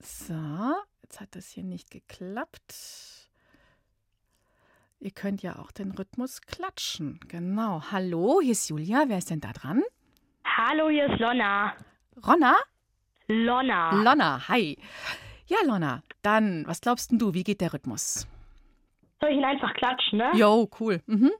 [0.00, 0.74] So,
[1.06, 2.74] jetzt hat das hier nicht geklappt.
[4.98, 7.20] Ihr könnt ja auch den Rhythmus klatschen.
[7.28, 7.80] Genau.
[7.92, 9.04] Hallo, hier ist Julia.
[9.06, 9.84] Wer ist denn da dran?
[10.44, 11.76] Hallo, hier ist Lonna.
[12.26, 12.56] Ronna?
[13.28, 14.02] Lonna.
[14.02, 14.76] Lonna, hi.
[15.46, 18.26] Ja, Lonna, dann, was glaubst denn du, wie geht der Rhythmus?
[19.20, 20.32] Soll ich ihn einfach klatschen, ne?
[20.34, 21.02] Jo, cool.
[21.06, 21.30] Mhm.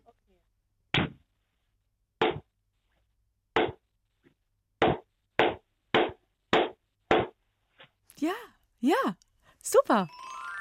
[8.19, 8.33] Ja,
[8.81, 9.17] ja,
[9.67, 10.09] super.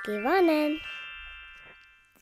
[0.03, 0.79] Gewonnen.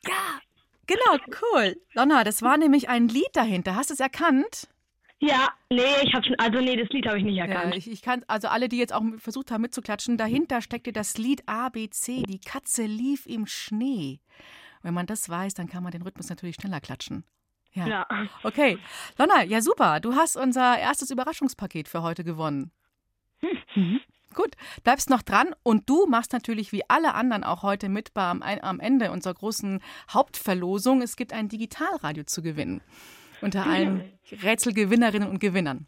[0.05, 0.39] Ja,
[0.85, 1.75] genau, cool.
[1.93, 3.75] Lonna, das war nämlich ein Lied dahinter.
[3.75, 4.67] Hast du es erkannt?
[5.19, 7.73] Ja, nee, ich habe schon, also nee, das Lied habe ich nicht erkannt.
[7.73, 11.17] Ja, ich, ich kann, also alle, die jetzt auch versucht haben mitzuklatschen, dahinter steckte das
[11.17, 12.23] Lied ABC.
[12.23, 14.19] Die Katze lief im Schnee.
[14.81, 17.23] Wenn man das weiß, dann kann man den Rhythmus natürlich schneller klatschen.
[17.71, 17.87] Ja.
[17.87, 18.07] Ja.
[18.43, 18.77] Okay.
[19.17, 20.01] Lonna, ja super.
[20.01, 22.71] Du hast unser erstes Überraschungspaket für heute gewonnen.
[23.75, 24.01] Mhm.
[24.33, 28.41] Gut, bleibst noch dran und du machst natürlich wie alle anderen auch heute mit beim,
[28.41, 29.81] am Ende unserer großen
[30.11, 31.01] Hauptverlosung.
[31.01, 32.81] Es gibt ein Digitalradio zu gewinnen
[33.43, 35.85] unter allen Rätselgewinnerinnen und Gewinnern.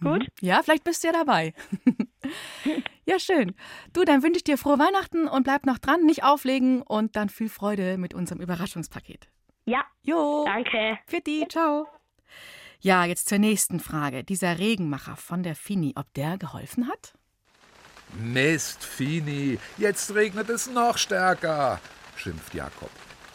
[0.00, 0.20] Gut.
[0.20, 0.26] Mhm.
[0.40, 1.54] Ja, vielleicht bist du ja dabei.
[3.06, 3.54] ja, schön.
[3.92, 7.28] Du, dann wünsche ich dir frohe Weihnachten und bleib noch dran, nicht auflegen und dann
[7.28, 9.28] viel Freude mit unserem Überraschungspaket.
[9.64, 9.84] Ja.
[10.02, 10.44] Jo.
[10.44, 10.98] Danke.
[11.06, 11.86] Für die, ciao.
[12.84, 14.24] Ja, jetzt zur nächsten Frage.
[14.24, 17.14] Dieser Regenmacher von der Fini, ob der geholfen hat?
[18.18, 21.80] Mist, Fini, jetzt regnet es noch stärker,
[22.14, 22.90] schimpft Jakob.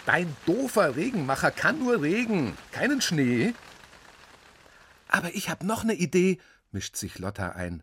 [0.05, 3.55] Dein doofer Regenmacher kann nur Regen, keinen Schnee.
[5.07, 6.37] Aber ich hab noch ne Idee,
[6.69, 7.81] mischt sich Lotta ein.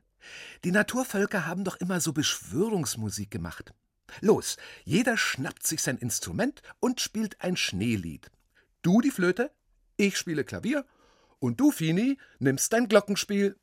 [0.63, 3.75] Die Naturvölker haben doch immer so Beschwörungsmusik gemacht.
[4.21, 8.31] Los, jeder schnappt sich sein Instrument und spielt ein Schneelied.
[8.83, 9.51] Du die Flöte,
[9.97, 10.85] ich spiele Klavier
[11.39, 13.57] und du, Fini, nimmst dein Glockenspiel.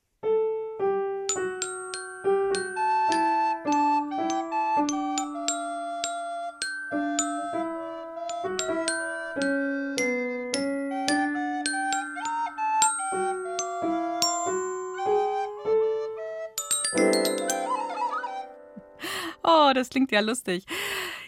[19.45, 20.65] Oh, das klingt ja lustig.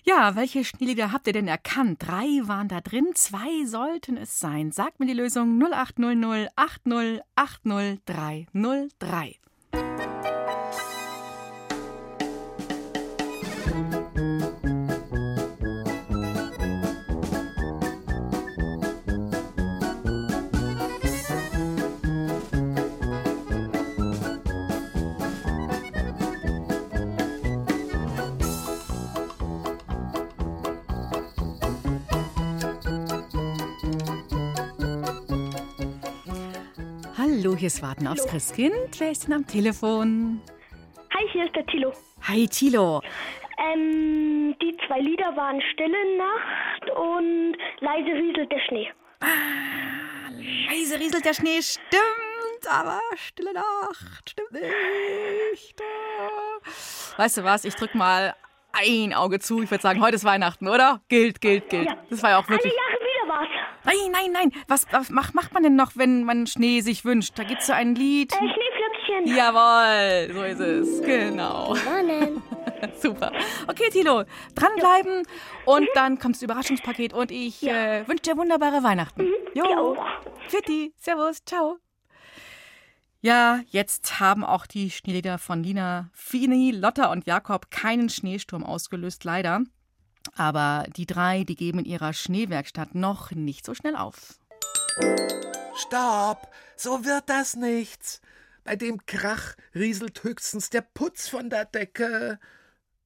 [0.08, 2.06] Ja, welche Schneelieder habt ihr denn erkannt?
[2.06, 4.72] Drei waren da drin, zwei sollten es sein.
[4.72, 9.40] Sagt mir die Lösung 0800 80 80 303.
[37.66, 39.00] Ist Warten aufs Christkind.
[39.00, 40.40] Wer ist denn am Telefon?
[41.16, 41.92] Hi, hier ist der Tilo.
[42.22, 43.02] Hi, Tilo.
[43.58, 48.92] Ähm, die zwei Lieder waren Stille Nacht und Leise rieselt der Schnee.
[50.70, 55.82] Leise rieselt der Schnee, stimmt, aber Stille Nacht stimmt nicht.
[57.18, 58.36] Weißt du was, ich drück mal
[58.74, 59.64] ein Auge zu.
[59.64, 61.02] Ich würde sagen, heute ist Weihnachten, oder?
[61.08, 61.88] Gilt, gilt, gilt.
[61.88, 61.98] Ja.
[62.12, 62.72] Das war ja auch wirklich.
[62.72, 63.75] Alle Jahre wieder was.
[63.86, 64.52] Nein, nein, nein.
[64.68, 67.34] Was, was macht, macht man denn noch, wenn man Schnee sich wünscht?
[67.38, 68.34] Da gibt's so ein Lied.
[68.34, 69.36] Äh, Schneeflöckchen.
[69.36, 71.02] Jawohl, so ist es.
[71.02, 71.76] Genau.
[73.00, 73.32] Super.
[73.68, 74.24] Okay, Tilo,
[74.56, 75.24] dranbleiben
[75.66, 79.28] und dann kommt das Überraschungspaket und ich äh, wünsche dir wunderbare Weihnachten.
[79.54, 79.98] Jo.
[80.48, 81.78] Fitti, Servus, ciao.
[83.22, 89.24] Ja, jetzt haben auch die Schneelieder von Lina, Fini, Lotta und Jakob keinen Schneesturm ausgelöst,
[89.24, 89.62] leider.
[90.36, 94.40] Aber die drei, die geben in ihrer Schneewerkstatt noch nicht so schnell auf.
[95.76, 96.50] Stopp!
[96.78, 98.22] So wird das nichts.
[98.64, 102.40] Bei dem Krach rieselt höchstens der Putz von der Decke.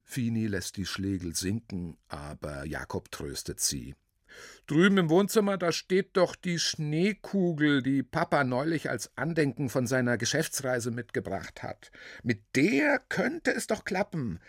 [0.02, 3.94] Fini lässt die Schlegel sinken, aber Jakob tröstet sie.
[4.66, 10.16] Drüben im Wohnzimmer, da steht doch die Schneekugel, die Papa neulich als Andenken von seiner
[10.16, 11.90] Geschäftsreise mitgebracht hat.
[12.22, 14.40] Mit der könnte es doch klappen.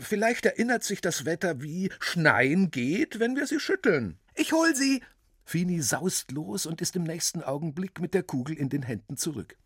[0.00, 4.18] Vielleicht erinnert sich das Wetter, wie Schneien geht, wenn wir sie schütteln.
[4.34, 5.02] Ich hol sie.
[5.44, 9.56] Fini saust los und ist im nächsten Augenblick mit der Kugel in den Händen zurück.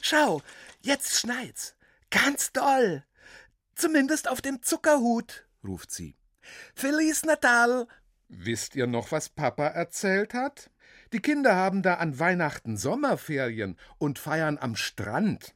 [0.00, 0.40] Schau,
[0.80, 1.76] jetzt schneit's.
[2.10, 3.04] Ganz doll.
[3.74, 6.16] Zumindest auf dem Zuckerhut, ruft sie.
[6.74, 7.86] Feliz Natal.
[8.28, 10.70] Wisst ihr noch, was Papa erzählt hat?
[11.12, 15.54] Die Kinder haben da an Weihnachten Sommerferien und feiern am Strand.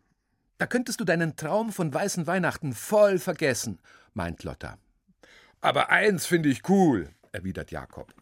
[0.60, 3.78] Da könntest du deinen Traum von weißen Weihnachten voll vergessen,
[4.12, 4.76] meint Lotta.
[5.62, 8.12] Aber eins finde ich cool, erwidert Jakob.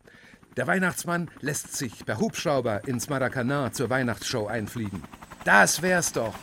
[0.56, 5.02] Der Weihnachtsmann lässt sich per Hubschrauber ins Maracanã zur Weihnachtsshow einfliegen.
[5.42, 6.34] Das wär's doch.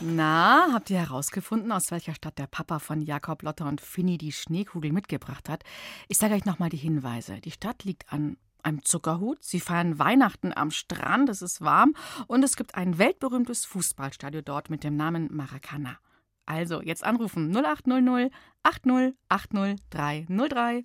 [0.00, 4.30] Na, habt ihr herausgefunden, aus welcher Stadt der Papa von Jakob, Lotta und Finny die
[4.30, 5.64] Schneekugel mitgebracht hat?
[6.06, 7.40] Ich sage euch nochmal die Hinweise.
[7.40, 9.42] Die Stadt liegt an einem Zuckerhut.
[9.42, 11.94] Sie feiern Weihnachten am Strand, es ist warm
[12.26, 15.98] und es gibt ein weltberühmtes Fußballstadion dort mit dem Namen Maracana.
[16.46, 20.84] Also jetzt anrufen 0800 80 80 303.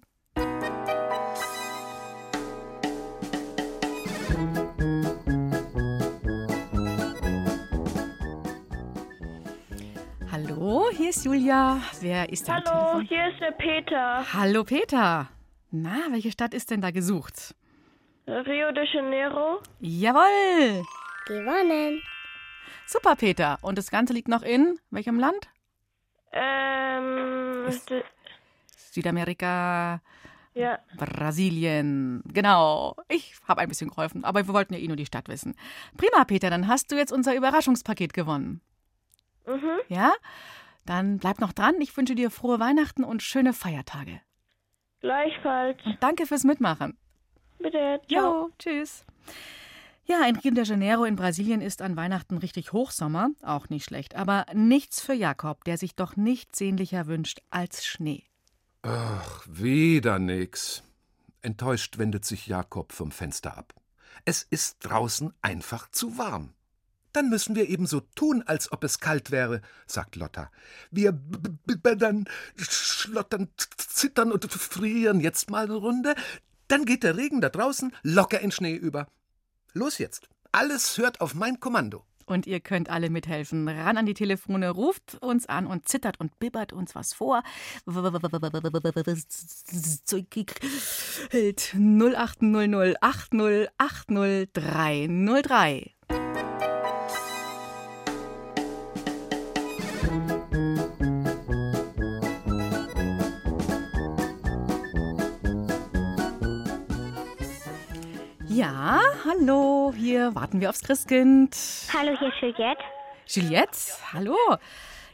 [10.31, 11.81] Hallo, hier ist Julia.
[11.99, 14.25] Wer ist da Hallo, hier ist der Peter.
[14.33, 15.27] Hallo Peter.
[15.71, 17.55] Na, welche Stadt ist denn da gesucht?
[18.29, 19.59] Rio de Janeiro.
[19.79, 20.85] Jawohl.
[21.25, 22.01] Gewonnen.
[22.85, 23.57] Super, Peter.
[23.61, 25.49] Und das Ganze liegt noch in welchem Land?
[26.31, 27.65] Ähm,
[28.91, 30.01] Südamerika,
[30.53, 30.79] ja.
[30.95, 32.21] Brasilien.
[32.25, 32.95] Genau.
[33.07, 35.55] Ich habe ein bisschen geholfen, aber wir wollten ja eh nur die Stadt wissen.
[35.97, 36.51] Prima, Peter.
[36.51, 38.61] Dann hast du jetzt unser Überraschungspaket gewonnen.
[39.47, 39.79] Mhm.
[39.87, 40.13] Ja?
[40.85, 41.81] Dann bleib noch dran.
[41.81, 44.21] Ich wünsche dir frohe Weihnachten und schöne Feiertage.
[45.01, 45.79] Gleichfalls.
[45.83, 46.97] Und danke fürs Mitmachen.
[47.59, 48.01] Bitte.
[48.07, 48.47] Ciao.
[48.47, 49.05] Jo, tschüss.
[50.05, 54.15] Ja, in Rio de Janeiro in Brasilien ist an Weihnachten richtig Hochsommer, auch nicht schlecht,
[54.15, 58.23] aber nichts für Jakob, der sich doch nicht sehnlicher wünscht als Schnee.
[58.81, 60.83] Ach, wieder nix.
[61.41, 63.75] Enttäuscht wendet sich Jakob vom Fenster ab.
[64.25, 66.53] Es ist draußen einfach zu warm.
[67.13, 70.51] Dann müssen wir eben so tun, als ob es kalt wäre, sagt Lotta.
[70.91, 76.15] Wir bibbern, schlottern, zittern und frieren jetzt mal eine Runde.
[76.69, 79.07] Dann geht der Regen da draußen locker in Schnee über.
[79.73, 80.29] Los jetzt.
[80.51, 82.05] Alles hört auf mein Kommando.
[82.25, 83.67] Und ihr könnt alle mithelfen.
[83.67, 87.41] Ran an die Telefone, ruft uns an und zittert und bibbert uns was vor.
[91.31, 95.95] Hält 0800 80 80 303.
[109.25, 111.55] hallo, hier warten wir aufs Christkind.
[111.93, 112.83] Hallo, hier ist Juliette.
[113.27, 113.77] Juliette,
[114.13, 114.35] hallo.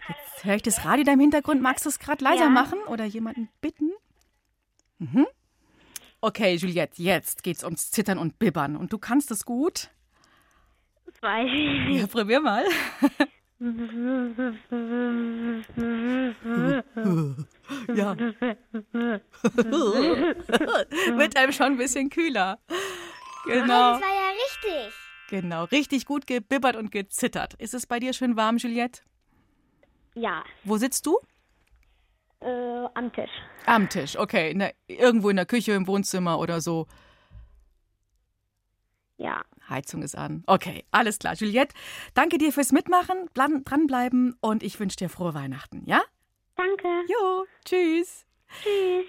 [0.08, 1.62] Jetzt höre ich das Radio da im Hintergrund.
[1.62, 2.50] Magst du es gerade leiser Ja.
[2.50, 3.92] machen oder jemanden bitten?
[5.00, 5.26] Mhm.
[6.22, 8.76] Okay, Juliette, jetzt geht's ums Zittern und Bibbern.
[8.76, 9.90] Und du kannst es gut?
[11.22, 12.00] Weiß ich.
[12.00, 12.66] Ja, probier mal.
[17.96, 18.16] Ja.
[21.18, 22.60] Wird einem schon ein bisschen kühler.
[23.46, 23.94] Genau.
[23.94, 24.94] Das war ja richtig.
[25.30, 27.56] Genau, richtig gut gebibbert und gezittert.
[27.56, 29.02] Ist es bei dir schön warm, Juliette?
[30.14, 31.18] Ja, Wo sitzt du?
[32.42, 33.32] äh, am Tisch.
[33.66, 34.52] Am Tisch, okay.
[34.52, 36.88] In der, irgendwo in der Küche, im Wohnzimmer oder so.
[39.18, 39.44] Ja.
[39.68, 40.44] Heizung ist an.
[40.46, 41.34] Okay, alles klar.
[41.34, 41.74] Juliette,
[42.14, 46.02] danke dir fürs Mitmachen, dranbleiben und ich wünsche dir frohe Weihnachten, ja?
[46.56, 46.88] Danke.
[47.08, 48.26] Jo, tschüss.
[48.62, 49.06] Tschüss.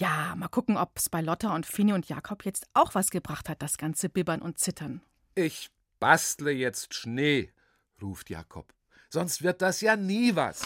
[0.00, 3.50] Ja, mal gucken, ob es bei Lotta und Fini und Jakob jetzt auch was gebracht
[3.50, 5.02] hat, das ganze Bibbern und Zittern.
[5.34, 7.52] Ich bastle jetzt Schnee,
[8.00, 8.72] ruft Jakob.
[9.10, 10.62] Sonst wird das ja nie was.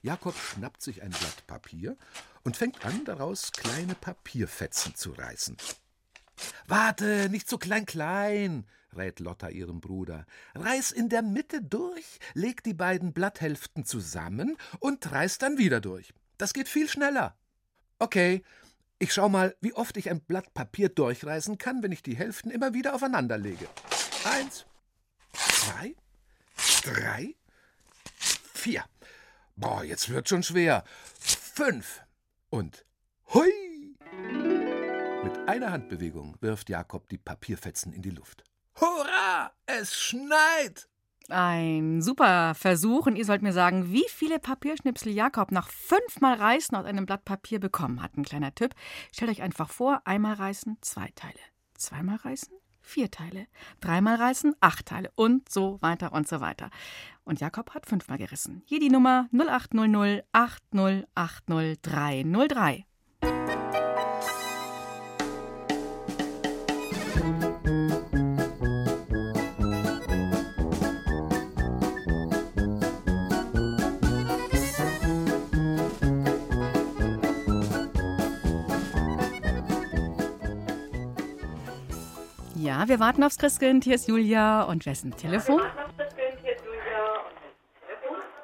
[0.00, 1.96] Jakob schnappt sich ein Blatt Papier
[2.44, 5.56] und fängt an, daraus kleine Papierfetzen zu reißen.
[6.68, 8.64] Warte, nicht so klein, klein,
[8.96, 10.24] rät Lotta ihrem Bruder.
[10.54, 16.14] Reiß in der Mitte durch, leg die beiden Blatthälften zusammen und reiß dann wieder durch.
[16.38, 17.34] Das geht viel schneller.
[18.02, 18.42] Okay,
[18.98, 22.50] ich schau mal, wie oft ich ein Blatt Papier durchreißen kann, wenn ich die Hälften
[22.50, 23.68] immer wieder aufeinander lege.
[24.24, 24.64] Eins,
[25.32, 25.94] zwei,
[26.82, 27.34] drei,
[28.14, 28.84] vier.
[29.56, 30.82] Boah, jetzt wird schon schwer.
[31.18, 32.00] Fünf.
[32.48, 32.86] Und
[33.34, 33.52] hui!
[35.22, 38.44] Mit einer Handbewegung wirft Jakob die Papierfetzen in die Luft.
[38.80, 39.52] Hurra!
[39.66, 40.89] Es schneit!
[41.32, 46.76] Ein super Versuch und ihr sollt mir sagen, wie viele Papierschnipsel Jakob nach fünfmal Reißen
[46.76, 48.16] aus einem Blatt Papier bekommen hat.
[48.16, 48.74] Ein kleiner Tipp.
[49.12, 51.38] Stellt euch einfach vor, einmal reißen, zwei Teile.
[51.74, 52.52] Zweimal reißen,
[52.82, 53.46] vier Teile.
[53.80, 55.10] Dreimal reißen, acht Teile.
[55.14, 56.70] Und so weiter und so weiter.
[57.24, 58.62] Und Jakob hat fünfmal gerissen.
[58.66, 61.06] Hier die Nummer 0800 80
[82.80, 83.84] Ja, wir warten aufs Christkind.
[83.84, 85.60] Hier ist Julia und wessen Telefon?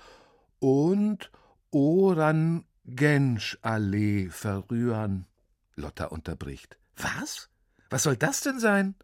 [0.59, 1.33] und
[1.71, 5.27] Orangenschallee verrühren.
[5.75, 6.79] Lotta unterbricht.
[6.97, 7.49] Was?
[7.91, 8.95] Was soll das denn sein?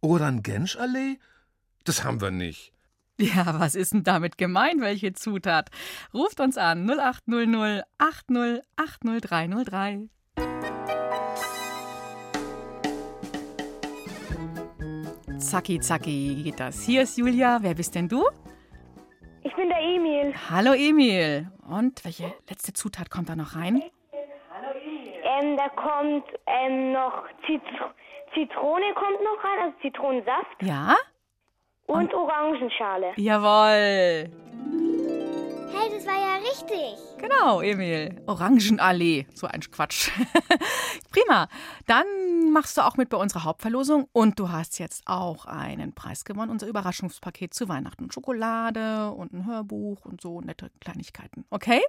[0.00, 1.18] Orangenschallee?
[1.84, 2.75] Das haben wir nicht.
[3.18, 4.82] Ja, was ist denn damit gemeint?
[4.82, 5.70] Welche Zutat?
[6.12, 10.08] Ruft uns an 0800 80 80 303.
[15.38, 16.82] Zacki, zacki geht das.
[16.82, 17.58] Hier ist Julia.
[17.62, 18.22] Wer bist denn du?
[19.44, 20.34] Ich bin der Emil.
[20.50, 21.50] Hallo Emil.
[21.66, 23.82] Und welche letzte Zutat kommt da noch rein?
[24.12, 27.62] Ähm, da kommt ähm, noch Zit
[28.34, 30.62] Zitrone kommt noch rein, also Zitronensaft.
[30.62, 30.96] Ja?
[31.86, 33.12] Und, Orangenschale.
[33.16, 34.30] Jawohl.
[35.72, 36.96] Hey, das war ja richtig.
[37.18, 38.22] Genau, Emil.
[38.26, 39.26] Orangenallee.
[39.34, 40.10] So ein Quatsch.
[41.10, 41.48] Prima.
[41.86, 42.06] Dann
[42.52, 46.50] machst du auch mit bei unserer Hauptverlosung und du hast jetzt auch einen Preis gewonnen.
[46.50, 48.10] Unser Überraschungspaket zu Weihnachten.
[48.10, 51.44] Schokolade und ein Hörbuch und so nette Kleinigkeiten.
[51.50, 51.82] Okay?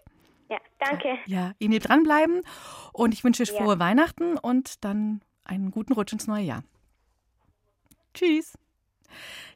[0.49, 1.17] Ja, danke.
[1.25, 2.41] Ja, Emil dranbleiben.
[2.93, 6.63] Und ich wünsche dir frohe Weihnachten und dann einen guten Rutsch ins neue Jahr.
[8.13, 8.57] Tschüss.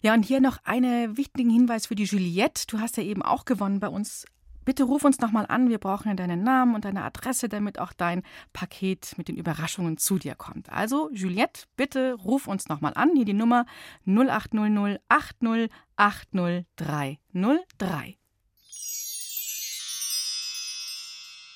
[0.01, 2.65] Ja, und hier noch einen wichtigen Hinweis für die Juliette.
[2.67, 4.25] Du hast ja eben auch gewonnen bei uns.
[4.63, 5.69] Bitte ruf uns nochmal an.
[5.69, 8.21] Wir brauchen ja deinen Namen und deine Adresse, damit auch dein
[8.53, 10.71] Paket mit den Überraschungen zu dir kommt.
[10.71, 13.15] Also, Juliette, bitte ruf uns nochmal an.
[13.15, 13.65] Hier die Nummer
[14.05, 18.17] 0800 80 80 303.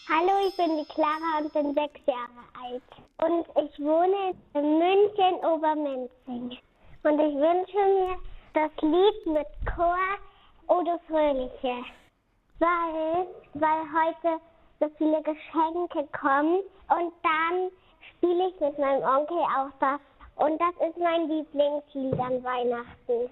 [0.08, 2.84] Hallo, ich bin die Clara und bin sechs Jahre alt.
[3.24, 6.60] Und ich wohne in München Obermenzing.
[7.06, 8.18] Und ich wünsche mir
[8.56, 9.46] das Lied mit
[9.76, 9.96] Chor
[10.68, 11.86] Odo Fröhliche.
[12.58, 14.42] Weil, weil heute
[14.80, 16.62] so viele Geschenke kommen.
[16.90, 17.70] Und dann
[18.10, 20.02] spiele ich mit meinem Onkel auch das.
[20.38, 23.30] Und das ist mein Lieblingslied an Weihnachten.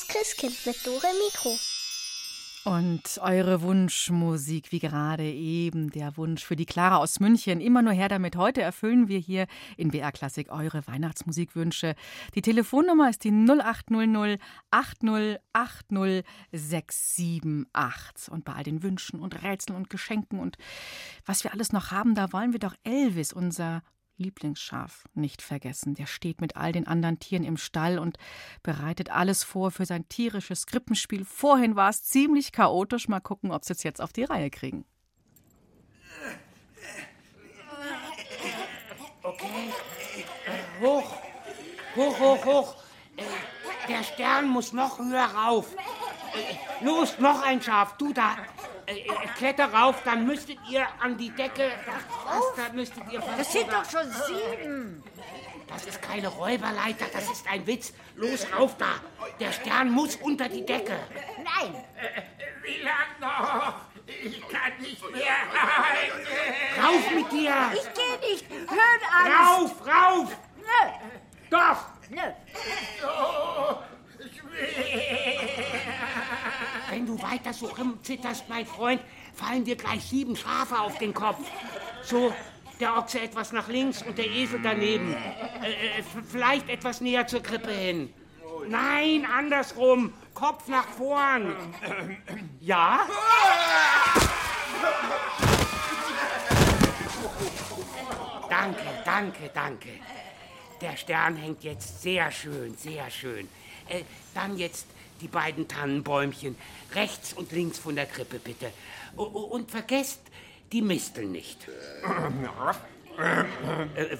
[0.00, 1.58] Aufs Christkind mit Dore Mikro.
[2.64, 7.60] Und eure Wunschmusik, wie gerade eben der Wunsch für die Clara aus München.
[7.60, 8.36] Immer nur her damit.
[8.36, 9.46] Heute erfüllen wir hier
[9.76, 11.94] in BR Klassik eure Weihnachtsmusikwünsche.
[12.34, 14.40] Die Telefonnummer ist die 0800
[14.70, 18.32] 80 80 678.
[18.32, 20.56] Und bei all den Wünschen und Rätseln und Geschenken und
[21.26, 23.82] was wir alles noch haben, da wollen wir doch Elvis, unser
[24.20, 25.94] Lieblingsschaf nicht vergessen.
[25.94, 28.18] Der steht mit all den anderen Tieren im Stall und
[28.62, 31.24] bereitet alles vor für sein tierisches Krippenspiel.
[31.24, 33.08] Vorhin war es ziemlich chaotisch.
[33.08, 34.84] Mal gucken, ob sie es jetzt auf die Reihe kriegen.
[39.22, 39.72] Okay.
[40.80, 41.12] Hoch.
[41.96, 42.76] Hoch, hoch, hoch.
[43.16, 43.22] Äh,
[43.88, 45.74] der Stern muss noch höher rauf.
[45.74, 47.96] Äh, los, noch ein Schaf.
[47.96, 48.36] Du da.
[48.90, 51.70] Äh, äh, kletter rauf, dann müsstet ihr an die Decke.
[51.86, 55.02] Das, da müsstet ihr Das sind doch schon sieben.
[55.68, 57.92] Das ist keine Räuberleiter, das ist ein Witz.
[58.16, 58.94] Los, rauf da.
[59.38, 60.98] Der Stern muss unter die Decke.
[61.36, 61.74] Nein.
[61.96, 62.22] Äh,
[62.64, 63.74] wie lang noch?
[64.06, 66.26] Ich kann nicht mehr halten.
[66.82, 67.72] Rauf mit dir.
[67.74, 68.44] Ich geh nicht.
[68.50, 69.34] Hört alles.
[69.38, 70.36] Rauf, rauf.
[70.58, 70.90] Nö.
[71.50, 71.86] Doch.
[72.10, 72.22] Nö.
[73.04, 73.76] Oh,
[74.18, 75.69] schwer.
[77.00, 79.00] Wenn du weiter so rumzitterst, mein Freund,
[79.32, 81.38] fallen dir gleich sieben Schafe auf den Kopf.
[82.02, 82.30] So,
[82.78, 85.14] der Ochse etwas nach links und der Esel daneben.
[85.62, 88.12] Äh, äh vielleicht etwas näher zur Krippe hin.
[88.68, 90.12] Nein, andersrum.
[90.34, 91.56] Kopf nach vorn.
[92.60, 93.06] Ja?
[98.50, 99.88] Danke, danke, danke.
[100.82, 103.48] Der Stern hängt jetzt sehr schön, sehr schön.
[103.88, 104.02] Äh,
[104.34, 104.86] dann jetzt
[105.20, 106.56] die beiden Tannenbäumchen.
[106.94, 108.72] Rechts und links von der Krippe, bitte.
[109.16, 110.20] Und vergesst
[110.72, 111.68] die Misteln nicht.
[113.16, 114.16] Äh,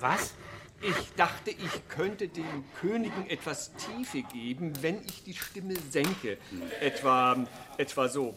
[0.00, 0.34] was?
[0.80, 6.36] Ich dachte, ich könnte den Königen etwas Tiefe geben, wenn ich die Stimme senke.
[6.80, 7.46] Etwa,
[7.78, 8.34] etwa so.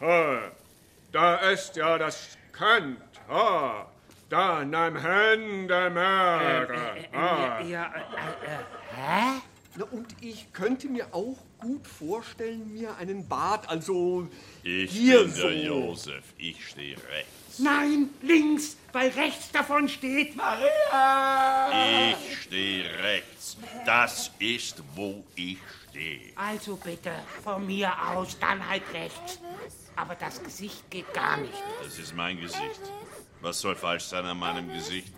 [0.00, 0.52] Ha,
[1.10, 3.00] da ist ja das Kant.
[3.28, 3.90] Ha,
[4.28, 6.96] da nahm Hände Mörder.
[6.96, 8.58] Äh, äh, ja, äh, äh,
[8.94, 9.40] hä?
[9.80, 14.28] Na, und ich könnte mir auch gut vorstellen, mir einen Bart, also
[14.62, 15.42] ich hier bin so.
[15.48, 17.58] der Josef, ich stehe rechts.
[17.58, 22.10] Nein, links, weil rechts davon steht Maria.
[22.10, 23.56] Ich stehe rechts.
[23.86, 25.56] Das ist, wo ich
[25.88, 26.32] stehe.
[26.36, 27.12] Also bitte,
[27.42, 29.40] von mir aus, dann halt rechts.
[29.96, 31.62] Aber das Gesicht geht gar nicht.
[31.82, 32.80] Das ist mein Gesicht.
[33.40, 35.10] Was soll falsch sein an meinem Gesicht?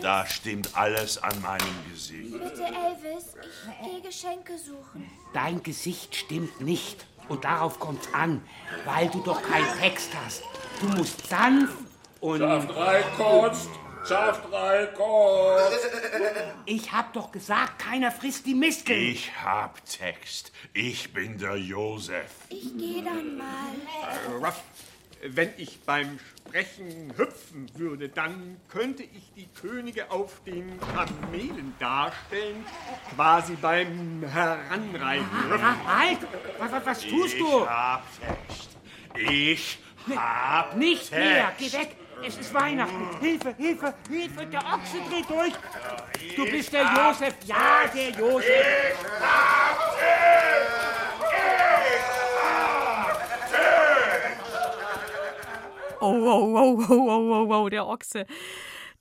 [0.00, 2.32] Da stimmt alles an meinem Gesicht.
[2.32, 3.34] Bitte, Elvis,
[3.80, 5.10] ich gehe Geschenke suchen.
[5.32, 7.06] Dein Gesicht stimmt nicht.
[7.28, 8.40] Und darauf kommt's an,
[8.84, 10.42] weil du doch keinen Text hast.
[10.80, 11.76] Du musst sanft
[12.20, 12.38] und...
[12.38, 13.68] Saftreikost,
[14.04, 15.88] Saftreikost.
[16.66, 19.00] Ich hab doch gesagt, keiner frisst die Misteln.
[19.00, 20.52] Ich hab Text.
[20.72, 22.30] Ich bin der Josef.
[22.48, 23.74] Ich gehe dann mal.
[24.40, 24.62] Ruff,
[25.22, 32.64] wenn ich beim Sprechen hüpfen würde, dann könnte ich die Könige auf den Kamelen darstellen,
[33.14, 35.26] quasi beim Heranreiten.
[35.52, 36.18] Ah, halt!
[36.58, 37.62] Was, was tust ich du?
[37.62, 38.76] Ich hab Text.
[39.14, 39.78] Ich
[40.16, 41.12] hab Nicht Text.
[41.12, 41.52] mehr!
[41.58, 41.96] Geh weg!
[42.24, 43.08] Es ist Weihnachten!
[43.20, 44.46] Hilfe, Hilfe, Hilfe!
[44.46, 45.52] Der Ochse dreht durch!
[46.34, 47.34] Du bist der Josef!
[47.44, 48.48] Ja, der Josef!
[48.48, 49.65] Ich hab
[56.06, 58.26] Oh, oh, oh, oh, oh, oh, oh, der Ochse.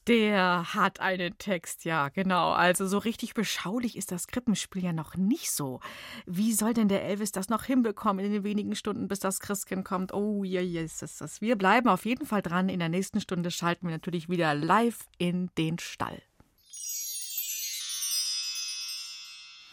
[0.08, 2.51] Der hat einen Text, ja, genau.
[2.51, 5.80] Also so richtig beschaulich ist das Krippenspiel ja noch nicht so.
[6.26, 9.86] Wie soll denn der Elvis das noch hinbekommen in den wenigen Stunden, bis das Christkind
[9.86, 10.14] kommt?
[10.14, 11.41] Oh, ja, ja, ist das das.
[11.41, 12.70] Wir bleiben auf jeden Fall dran.
[12.70, 16.22] In der nächsten Stunde schalten wir natürlich wieder live in den Stall.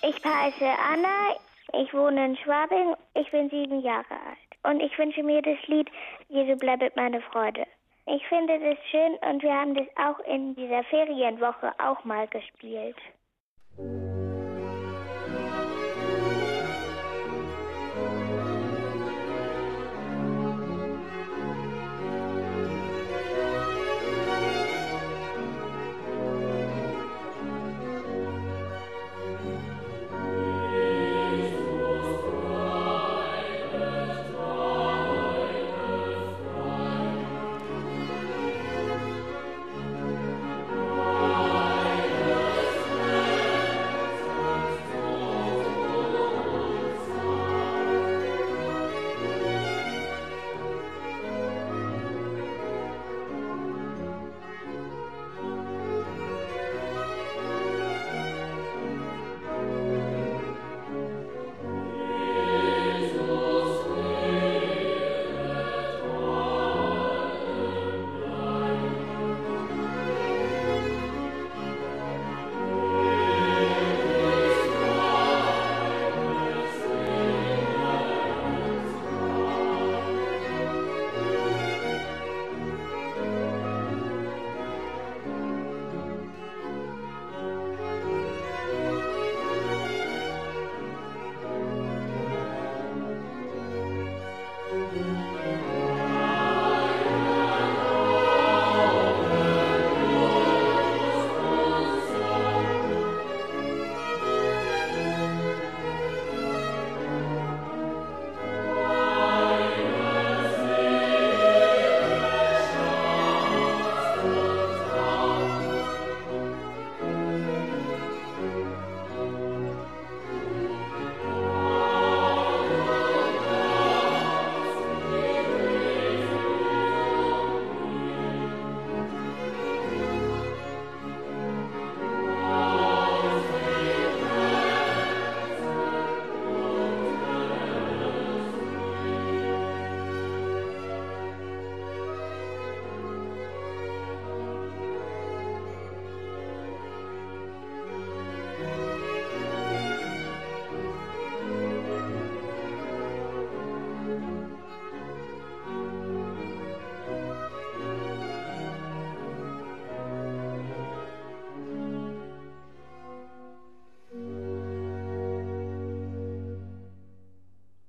[0.02, 1.36] Ich heiße Anna,
[1.74, 4.41] ich wohne in Schwabing, ich bin sieben Jahre alt.
[4.64, 5.90] Und ich wünsche mir das Lied
[6.28, 7.66] Jesu bleibet meine Freude.
[8.06, 12.96] Ich finde das schön und wir haben das auch in dieser Ferienwoche auch mal gespielt.